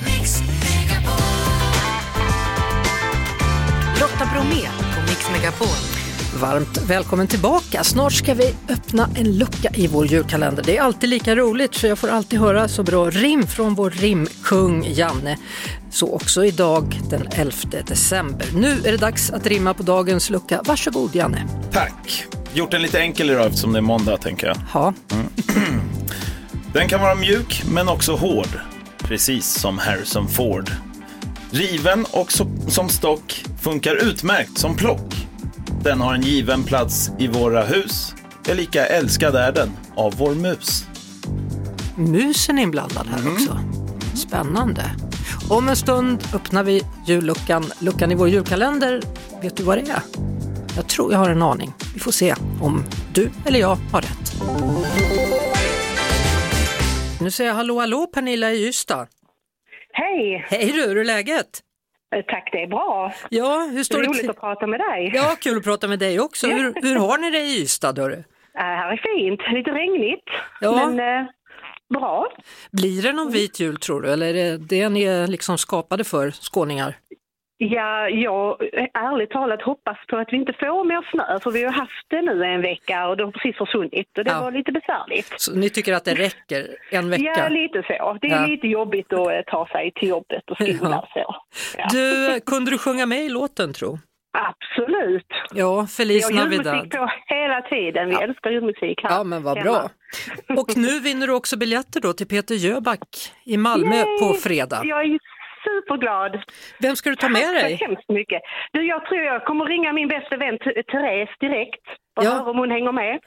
Lotta 4.04 4.30
Bromé 4.34 4.68
på 4.94 5.00
Mix 5.00 5.30
Megapol. 5.32 5.66
Varmt 6.40 6.78
välkommen 6.86 7.26
tillbaka! 7.26 7.84
Snart 7.84 8.12
ska 8.12 8.34
vi 8.34 8.54
öppna 8.68 9.08
en 9.16 9.38
lucka 9.38 9.70
i 9.74 9.86
vår 9.86 10.06
julkalender. 10.06 10.62
Det 10.62 10.76
är 10.76 10.82
alltid 10.82 11.10
lika 11.10 11.36
roligt 11.36 11.76
för 11.76 11.88
jag 11.88 11.98
får 11.98 12.08
alltid 12.08 12.40
höra 12.40 12.68
så 12.68 12.82
bra 12.82 13.10
rim 13.10 13.46
från 13.46 13.74
vår 13.74 13.90
rimkung 13.90 14.84
Janne. 14.86 15.38
Så 15.90 16.14
också 16.14 16.44
idag 16.44 17.00
den 17.10 17.28
11 17.32 17.52
december. 17.86 18.46
Nu 18.54 18.70
är 18.84 18.92
det 18.92 18.96
dags 18.96 19.30
att 19.30 19.46
rimma 19.46 19.74
på 19.74 19.82
dagens 19.82 20.30
lucka. 20.30 20.62
Varsågod 20.64 21.14
Janne! 21.14 21.48
Tack. 21.72 22.26
Gjort 22.54 22.70
den 22.70 22.82
lite 22.82 22.98
enkel 23.00 23.30
idag 23.30 23.46
eftersom 23.46 23.72
det 23.72 23.78
är 23.78 23.82
måndag 23.82 24.16
tänker 24.16 24.46
jag. 24.46 24.56
Ja, 24.74 24.94
Den 26.72 26.88
kan 26.88 27.00
vara 27.00 27.14
mjuk 27.14 27.62
men 27.70 27.88
också 27.88 28.16
hård. 28.16 28.60
Precis 28.98 29.46
som 29.46 29.78
Harrison 29.78 30.28
Ford. 30.28 30.70
Riven 31.54 32.06
och 32.10 32.32
so 32.32 32.46
som 32.68 32.88
stock 32.88 33.44
funkar 33.62 33.94
utmärkt 33.94 34.58
som 34.58 34.76
plock. 34.76 35.26
Den 35.82 36.00
har 36.00 36.14
en 36.14 36.22
given 36.22 36.64
plats 36.64 37.10
i 37.18 37.28
våra 37.28 37.64
hus. 37.64 38.14
Lika 38.52 38.86
älskad 38.86 39.36
är 39.36 39.52
den 39.52 39.70
av 39.96 40.14
vår 40.18 40.34
mus. 40.34 40.86
musen 41.96 42.58
är 42.58 42.62
inblandad 42.62 43.06
här 43.06 43.32
också. 43.32 43.58
Spännande! 44.14 44.82
Om 45.50 45.68
en 45.68 45.76
stund 45.76 46.22
öppnar 46.34 46.62
vi 46.62 46.82
julluckan, 47.06 47.64
luckan 47.78 48.12
i 48.12 48.14
vår 48.14 48.28
julkalender. 48.28 49.02
Vet 49.42 49.56
du 49.56 49.62
vad 49.62 49.78
det 49.78 49.90
är? 49.90 50.02
Jag 50.76 50.88
tror 50.88 51.12
jag 51.12 51.18
har 51.18 51.30
en 51.30 51.42
aning. 51.42 51.72
Vi 51.94 52.00
får 52.00 52.12
se 52.12 52.34
om 52.60 52.84
du 53.12 53.30
eller 53.44 53.60
jag 53.60 53.78
har 53.92 54.02
rätt. 54.02 54.34
Nu 57.20 57.30
säger 57.30 57.50
jag 57.50 57.56
hallå 57.56 57.80
hallå 57.80 58.06
Pernilla 58.06 58.52
i 58.52 58.68
Ystad. 58.68 59.06
Hej! 59.96 60.44
Hej 60.50 60.72
du, 60.72 60.82
hur 60.88 60.96
är 60.98 61.04
läget? 61.04 61.60
Eh, 62.16 62.22
Tack, 62.24 62.48
det 62.52 62.62
är 62.62 62.66
bra. 62.66 63.12
Ja, 63.28 63.68
hur 63.72 63.84
står 63.84 63.98
det 64.00 64.06
Roligt 64.06 64.20
till? 64.20 64.30
att 64.30 64.40
prata 64.40 64.66
med 64.66 64.80
dig. 64.80 65.10
Ja, 65.14 65.36
kul 65.40 65.56
att 65.58 65.64
prata 65.64 65.88
med 65.88 65.98
dig 65.98 66.20
också. 66.20 66.46
Hur, 66.46 66.74
hur 66.82 66.96
har 66.96 67.18
ni 67.18 67.30
det 67.30 67.38
i 67.40 67.62
Ystad? 67.62 67.98
Hörru? 67.98 68.14
Eh, 68.14 68.24
här 68.60 68.92
är 68.92 68.96
fint, 68.96 69.40
lite 69.54 69.70
regnigt, 69.70 70.24
Ja. 70.60 70.86
men 70.90 71.20
eh, 71.20 71.26
bra. 71.94 72.26
Blir 72.72 73.02
det 73.02 73.12
någon 73.12 73.32
vit 73.32 73.60
jul 73.60 73.76
tror 73.76 74.00
du, 74.02 74.12
eller 74.12 74.26
är 74.26 74.32
det 74.34 74.56
det 74.56 74.88
ni 74.88 75.02
är 75.04 75.26
liksom 75.26 75.58
skapade 75.58 76.04
för, 76.04 76.30
skåningar? 76.30 76.96
Ja, 77.56 78.08
jag 78.08 78.62
ärligt 78.94 79.30
talat 79.30 79.62
hoppas 79.62 79.96
på 80.08 80.16
att 80.16 80.32
vi 80.32 80.36
inte 80.36 80.52
får 80.52 80.84
mer 80.84 81.08
snö, 81.10 81.40
för 81.40 81.50
vi 81.50 81.64
har 81.64 81.72
haft 81.72 82.06
det 82.08 82.22
nu 82.22 82.44
en 82.44 82.62
vecka 82.62 83.06
och 83.08 83.16
det 83.16 83.24
har 83.24 83.30
precis 83.32 83.56
försvunnit 83.56 84.18
och 84.18 84.24
det 84.24 84.30
Ja. 84.30 84.40
var 84.40 84.50
lite 84.52 84.72
besvärligt. 84.72 85.34
Så 85.36 85.54
ni 85.54 85.70
tycker 85.70 85.92
att 85.94 86.04
det 86.04 86.14
räcker 86.14 86.66
en 86.90 87.10
vecka? 87.10 87.22
Ja, 87.36 87.48
lite 87.48 87.82
så. 87.86 88.18
Det 88.20 88.26
är 88.26 88.40
Ja. 88.40 88.46
lite 88.46 88.66
jobbigt 88.66 89.12
att 89.12 89.18
eh, 89.32 89.40
ta 89.46 89.66
sig 89.72 89.92
till 89.94 90.08
jobbet 90.08 90.50
och 90.50 90.56
skolan. 90.56 91.06
Så. 91.14 91.34
Ja. 91.78 91.86
Du, 91.92 92.40
kunde 92.46 92.70
du 92.70 92.78
sjunga 92.78 93.06
med 93.06 93.18
i 93.24 93.28
låten 93.28 93.72
tro? 93.72 93.98
Absolut. 94.38 95.26
Ja, 95.54 95.86
Feliz 95.86 96.30
Vi 96.30 96.36
har 96.36 96.44
Navidad. 96.44 96.66
julmusik 96.74 96.92
på 96.98 97.10
hela 97.26 97.60
tiden. 97.62 98.08
Vi 98.08 98.14
älskar 98.14 98.50
julmusik 98.50 99.00
här 99.02 99.10
Ja, 99.10 99.24
men 99.24 99.42
vad 99.42 99.58
hemma. 99.58 99.70
bra. 100.48 100.56
Och 100.62 100.76
nu 100.76 101.00
vinner 101.00 101.26
du 101.26 101.32
också 101.32 101.58
biljetter 101.58 102.00
då 102.00 102.12
till 102.12 102.26
Peter 102.28 102.54
Jöback 102.54 103.08
i 103.44 103.56
Malmö 103.56 103.94
Yay! 103.96 104.18
på 104.20 104.34
fredag. 104.34 104.80
Jag 104.84 105.00
är 105.00 105.04
superglad. 105.64 106.42
Vem 106.78 106.96
ska 106.96 107.10
du 107.10 107.16
ta 107.16 107.28
med 107.28 107.42
Tack 107.42 107.54
dig? 107.62 107.78
så 107.78 107.84
hemskt 107.84 108.08
mycket. 108.08 108.42
Du, 108.72 108.86
jag 108.86 109.06
tror 109.06 109.20
jag 109.20 109.44
kommer 109.44 109.64
ringa 109.64 109.92
min 109.92 110.08
bästa 110.08 110.36
vän 110.36 110.54
Th- 110.58 110.82
Therese 110.92 111.36
direkt 111.40 111.84
och 112.16 112.24
Ja. 112.24 112.30
höra 112.30 112.50
om 112.50 112.58
hon 112.58 112.70
hänger 112.70 112.92
med. 112.92 113.18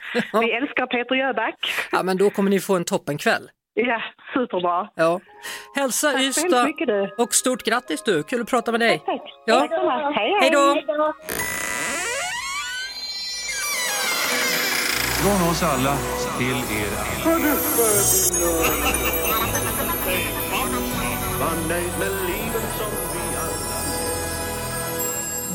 Vi 0.42 0.52
älskar 0.52 0.86
Peter 0.86 1.16
Jöback. 1.16 1.56
Ja, 1.92 2.04
men 2.04 2.18
då 2.18 2.30
kommer 2.30 2.50
ni 2.50 2.60
få 2.60 2.76
en 2.76 2.86
toppenkväll. 2.86 3.50
Ja, 3.74 4.02
superbra. 4.34 4.88
Ja. 4.96 5.20
Hälsa 5.76 6.12
Tack 6.12 6.22
Ystad 6.22 6.66
mycket, 6.66 6.88
du. 6.88 7.16
och 7.18 7.34
stort 7.34 7.64
grattis 7.64 8.04
du, 8.04 8.24
kul 8.24 8.42
att 8.42 8.50
prata 8.50 8.72
med 8.72 8.80
dig. 8.82 9.02
Tack. 9.06 9.22
Ja. 9.46 9.60
Tack 9.60 9.72
mycket. 9.72 10.16
Hej, 10.16 10.38
Hej 10.42 10.50
då. 10.52 10.76
Från 15.22 15.50
oss 15.50 15.64
alla 15.64 15.96
till 16.38 16.58
er 16.82 16.92
alla. 17.26 18.58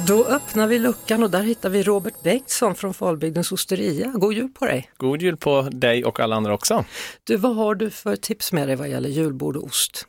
Då 0.07 0.25
öppnar 0.25 0.67
vi 0.67 0.79
luckan 0.79 1.23
och 1.23 1.31
där 1.31 1.43
hittar 1.43 1.69
vi 1.69 1.83
Robert 1.83 2.23
Bengtsson 2.23 2.75
från 2.75 2.95
Falbygdens 2.95 3.53
osteria. 3.53 4.13
God 4.15 4.35
jul 4.35 4.49
på 4.49 4.65
dig! 4.65 4.91
God 4.97 5.23
jul 5.23 5.37
på 5.37 5.63
dig 5.63 6.05
och 6.05 6.21
alla 6.21 6.37
andra 6.37 6.55
också. 6.55 6.85
Du, 7.25 7.37
vad 7.37 7.57
har 7.57 7.75
du 7.75 7.91
för 7.91 8.17
tips 8.17 8.53
med 8.53 8.69
dig 8.69 8.77
vad 8.77 8.89
gäller 8.89 9.09
julbord 9.09 9.57
och 9.57 9.65
ost? 9.65 10.07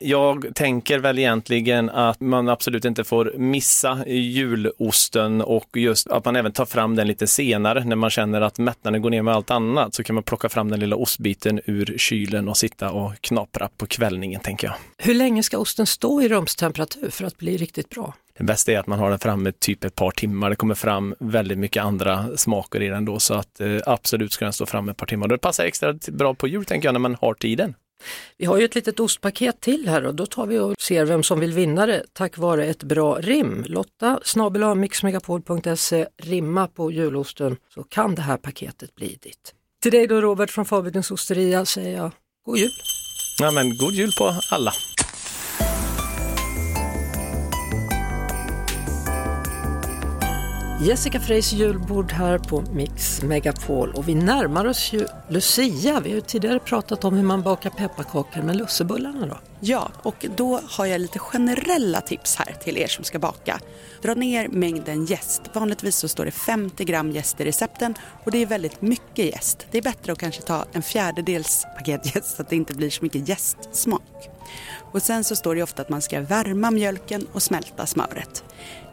Jag 0.00 0.46
tänker 0.54 0.98
väl 0.98 1.18
egentligen 1.18 1.90
att 1.90 2.20
man 2.20 2.48
absolut 2.48 2.84
inte 2.84 3.04
får 3.04 3.32
missa 3.36 4.04
julosten 4.06 5.42
och 5.42 5.76
just 5.76 6.08
att 6.08 6.24
man 6.24 6.36
även 6.36 6.52
tar 6.52 6.66
fram 6.66 6.96
den 6.96 7.06
lite 7.06 7.26
senare 7.26 7.84
när 7.84 7.96
man 7.96 8.10
känner 8.10 8.40
att 8.40 8.58
mättnaden 8.58 9.02
går 9.02 9.10
ner 9.10 9.22
med 9.22 9.34
allt 9.34 9.50
annat 9.50 9.94
så 9.94 10.02
kan 10.02 10.14
man 10.14 10.22
plocka 10.22 10.48
fram 10.48 10.70
den 10.70 10.80
lilla 10.80 10.96
ostbiten 10.96 11.60
ur 11.64 11.94
kylen 11.98 12.48
och 12.48 12.56
sitta 12.56 12.90
och 12.90 13.20
knapra 13.20 13.68
på 13.76 13.86
kvällningen 13.86 14.40
tänker 14.40 14.66
jag. 14.66 14.76
Hur 14.98 15.14
länge 15.14 15.42
ska 15.42 15.58
osten 15.58 15.86
stå 15.86 16.22
i 16.22 16.28
rumstemperatur 16.28 17.10
för 17.10 17.24
att 17.24 17.38
bli 17.38 17.56
riktigt 17.56 17.88
bra? 17.88 18.14
Det 18.38 18.44
bästa 18.44 18.72
är 18.72 18.78
att 18.78 18.86
man 18.86 18.98
har 18.98 19.10
den 19.10 19.18
framme 19.18 19.52
typ 19.52 19.84
ett 19.84 19.94
par 19.94 20.10
timmar. 20.10 20.50
Det 20.50 20.56
kommer 20.56 20.74
fram 20.74 21.14
väldigt 21.20 21.58
mycket 21.58 21.82
andra 21.82 22.36
smaker 22.36 22.82
i 22.82 22.88
den 22.88 23.04
då 23.04 23.18
så 23.18 23.34
att 23.34 23.60
eh, 23.60 23.76
absolut 23.86 24.32
ska 24.32 24.44
den 24.44 24.52
stå 24.52 24.66
framme 24.66 24.90
ett 24.90 24.96
par 24.96 25.06
timmar. 25.06 25.28
Det 25.28 25.38
passar 25.38 25.64
extra 25.64 25.94
bra 26.08 26.34
på 26.34 26.48
jul 26.48 26.64
tänker 26.64 26.88
jag 26.88 26.92
när 26.92 27.00
man 27.00 27.16
har 27.20 27.34
tiden. 27.34 27.74
Vi 28.36 28.46
har 28.46 28.58
ju 28.58 28.64
ett 28.64 28.74
litet 28.74 29.00
ostpaket 29.00 29.60
till 29.60 29.88
här 29.88 30.06
och 30.06 30.14
då 30.14 30.26
tar 30.26 30.46
vi 30.46 30.58
och 30.58 30.74
ser 30.80 31.04
vem 31.04 31.22
som 31.22 31.40
vill 31.40 31.52
vinna 31.52 31.86
det 31.86 32.02
tack 32.12 32.38
vare 32.38 32.66
ett 32.66 32.82
bra 32.82 33.18
rim. 33.20 33.64
Lotta 33.68 34.20
snabel 34.24 34.74
mixmegapol.se, 34.74 36.06
rimma 36.22 36.68
på 36.68 36.92
julosten 36.92 37.56
så 37.74 37.82
kan 37.82 38.14
det 38.14 38.22
här 38.22 38.36
paketet 38.36 38.94
bli 38.94 39.18
ditt. 39.22 39.54
Till 39.82 39.92
dig 39.92 40.06
då 40.06 40.20
Robert 40.20 40.50
från 40.50 40.64
Fabrikens 40.64 41.10
osteria 41.10 41.64
säger 41.64 41.96
jag 41.96 42.10
god 42.46 42.58
jul! 42.58 42.70
Ja, 43.38 43.50
men 43.50 43.76
god 43.76 43.92
jul 43.92 44.12
på 44.18 44.34
alla! 44.50 44.72
Jessica 50.80 51.20
Freys 51.20 51.52
julbord 51.52 52.12
här 52.12 52.38
på 52.38 52.60
Mix 52.60 53.22
Megapol 53.22 53.92
och 53.94 54.08
vi 54.08 54.14
närmar 54.14 54.64
oss 54.64 54.92
ju 54.92 55.06
Lucia. 55.28 56.00
Vi 56.00 56.10
har 56.10 56.16
ju 56.16 56.20
tidigare 56.20 56.58
pratat 56.58 57.04
om 57.04 57.14
hur 57.14 57.22
man 57.22 57.42
bakar 57.42 57.70
pepparkakor 57.70 58.42
med 58.42 58.56
lussebullarna 58.56 59.26
då. 59.26 59.38
Ja, 59.60 59.90
och 60.02 60.26
då 60.36 60.60
har 60.64 60.86
jag 60.86 61.00
lite 61.00 61.18
generella 61.18 62.00
tips 62.00 62.36
här 62.36 62.56
till 62.64 62.78
er 62.78 62.86
som 62.86 63.04
ska 63.04 63.18
baka. 63.18 63.60
Dra 64.02 64.14
ner 64.14 64.48
mängden 64.48 65.04
jäst. 65.04 65.42
Vanligtvis 65.52 65.96
så 65.96 66.08
står 66.08 66.24
det 66.24 66.30
50 66.30 66.84
gram 66.84 67.10
jäst 67.10 67.40
i 67.40 67.44
recepten 67.44 67.94
och 68.24 68.30
det 68.30 68.42
är 68.42 68.46
väldigt 68.46 68.82
mycket 68.82 69.24
jäst. 69.24 69.66
Det 69.70 69.78
är 69.78 69.82
bättre 69.82 70.12
att 70.12 70.18
kanske 70.18 70.42
ta 70.42 70.64
en 70.72 70.82
fjärdedels 70.82 71.66
paket 71.78 72.16
jäst 72.16 72.36
så 72.36 72.42
att 72.42 72.50
det 72.50 72.56
inte 72.56 72.74
blir 72.74 72.90
så 72.90 73.04
mycket 73.04 73.28
jästsmak. 73.28 74.28
Och 74.92 75.02
sen 75.02 75.24
så 75.24 75.36
står 75.36 75.54
det 75.54 75.62
ofta 75.62 75.82
att 75.82 75.88
man 75.88 76.02
ska 76.02 76.20
värma 76.20 76.70
mjölken 76.70 77.26
och 77.32 77.42
smälta 77.42 77.86
smöret. 77.86 78.44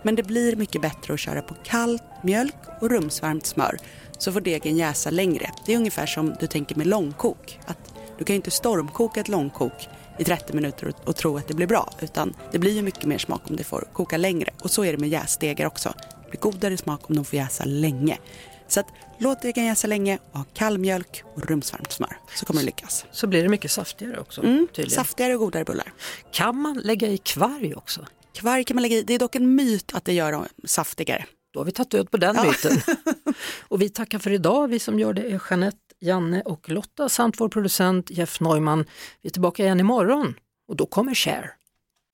Men 0.04 0.16
det 0.16 0.24
blir 0.24 0.56
mycket 0.56 0.82
bättre 0.82 1.14
att 1.14 1.20
köra 1.20 1.42
på 1.42 1.56
kall 1.64 2.00
mjölk 2.24 2.56
och 2.82 2.90
rumsvarmt 2.90 3.46
smör 3.46 3.78
så 4.18 4.32
får 4.32 4.42
degen 4.42 4.78
jäsa 4.78 5.10
längre. 5.10 5.52
Det 5.66 5.74
är 5.74 5.78
ungefär 5.78 6.06
som 6.06 6.36
du 6.40 6.48
tänker 6.48 6.76
med 6.76 6.88
långkok. 6.88 7.60
Att 7.66 7.94
du 8.18 8.26
kan 8.26 8.34
ju 8.34 8.36
inte 8.36 8.52
stormkoka 8.52 9.20
ett 9.20 9.28
långkok 9.28 9.90
i 10.18 10.24
30 10.24 10.54
minuter 10.54 10.88
och, 10.88 11.08
och 11.08 11.16
tro 11.16 11.38
att 11.38 11.48
det 11.48 11.54
blir 11.54 11.68
bra 11.68 11.90
utan 12.00 12.34
det 12.52 12.60
blir 12.60 12.72
ju 12.72 12.82
mycket 12.82 13.06
mer 13.06 13.18
smak 13.18 13.42
om 13.50 13.56
det 13.56 13.64
får 13.64 13.88
koka 13.94 14.18
längre. 14.18 14.50
Och 14.62 14.72
så 14.72 14.86
är 14.86 14.92
det 14.92 14.98
med 14.98 15.10
jäsdegar 15.10 15.66
också. 15.66 15.94
Det 16.24 16.30
blir 16.30 16.40
godare 16.40 16.78
smak 16.78 17.10
om 17.10 17.16
de 17.16 17.26
får 17.26 17.38
jäsa 17.38 17.66
länge. 17.66 18.18
Så 18.68 18.80
att 18.80 18.88
låt 19.18 19.42
degen 19.42 19.66
jäsa 19.66 19.88
länge 19.88 20.20
och 20.32 20.38
ha 20.38 20.46
kall 20.54 20.78
mjölk 20.78 21.24
och 21.36 21.46
rumsvarmt 21.46 21.92
smör 21.92 22.18
så 22.36 22.46
kommer 22.46 22.60
det 22.62 22.66
lyckas. 22.66 23.06
Så 23.12 23.28
blir 23.28 23.44
det 23.44 23.50
mycket 23.50 23.72
saftigare 23.72 24.20
också. 24.20 24.44
Mm, 24.44 24.68
saftigare 24.90 25.34
och 25.34 25.40
godare 25.40 25.64
bullar. 25.66 25.94
Kan 26.32 26.62
man 26.62 26.78
lägga 26.78 27.08
i 27.08 27.18
kvarg 27.18 27.76
också? 27.76 28.06
Kvarg 28.34 28.64
kan 28.64 28.76
man 28.76 28.82
lägga 28.82 28.96
i. 28.98 29.02
Det 29.02 29.14
är 29.14 29.20
dock 29.20 29.36
en 29.36 29.56
myt 29.56 29.92
att 29.96 30.06
det 30.06 30.14
gör 30.14 30.32
dem 30.32 30.46
saftigare. 30.66 31.26
Då 31.54 31.60
har 31.60 31.66
vi 31.66 31.72
tagit 31.72 31.92
död 31.92 32.12
på 32.12 32.18
den 32.18 32.36
Ja. 32.36 32.44
myten. 32.44 32.82
och 33.68 33.82
vi 33.82 33.90
tackar 33.90 34.20
för 34.20 34.32
idag. 34.32 34.68
Vi 34.68 34.80
som 34.80 35.00
gör 35.00 35.14
det 35.14 35.22
är 35.22 35.42
Jeanette, 35.50 35.78
Janne 36.00 36.42
och 36.42 36.70
Lotta 36.70 37.10
samt 37.10 37.40
vår 37.40 37.50
producent 37.50 38.10
Jeff 38.12 38.40
Neumann. 38.40 38.86
Vi 39.22 39.28
är 39.28 39.32
tillbaka 39.32 39.64
igen 39.64 39.80
imorgon 39.80 40.34
och 40.68 40.76
då 40.76 40.86
kommer 40.86 41.14
Cher. 41.16 41.52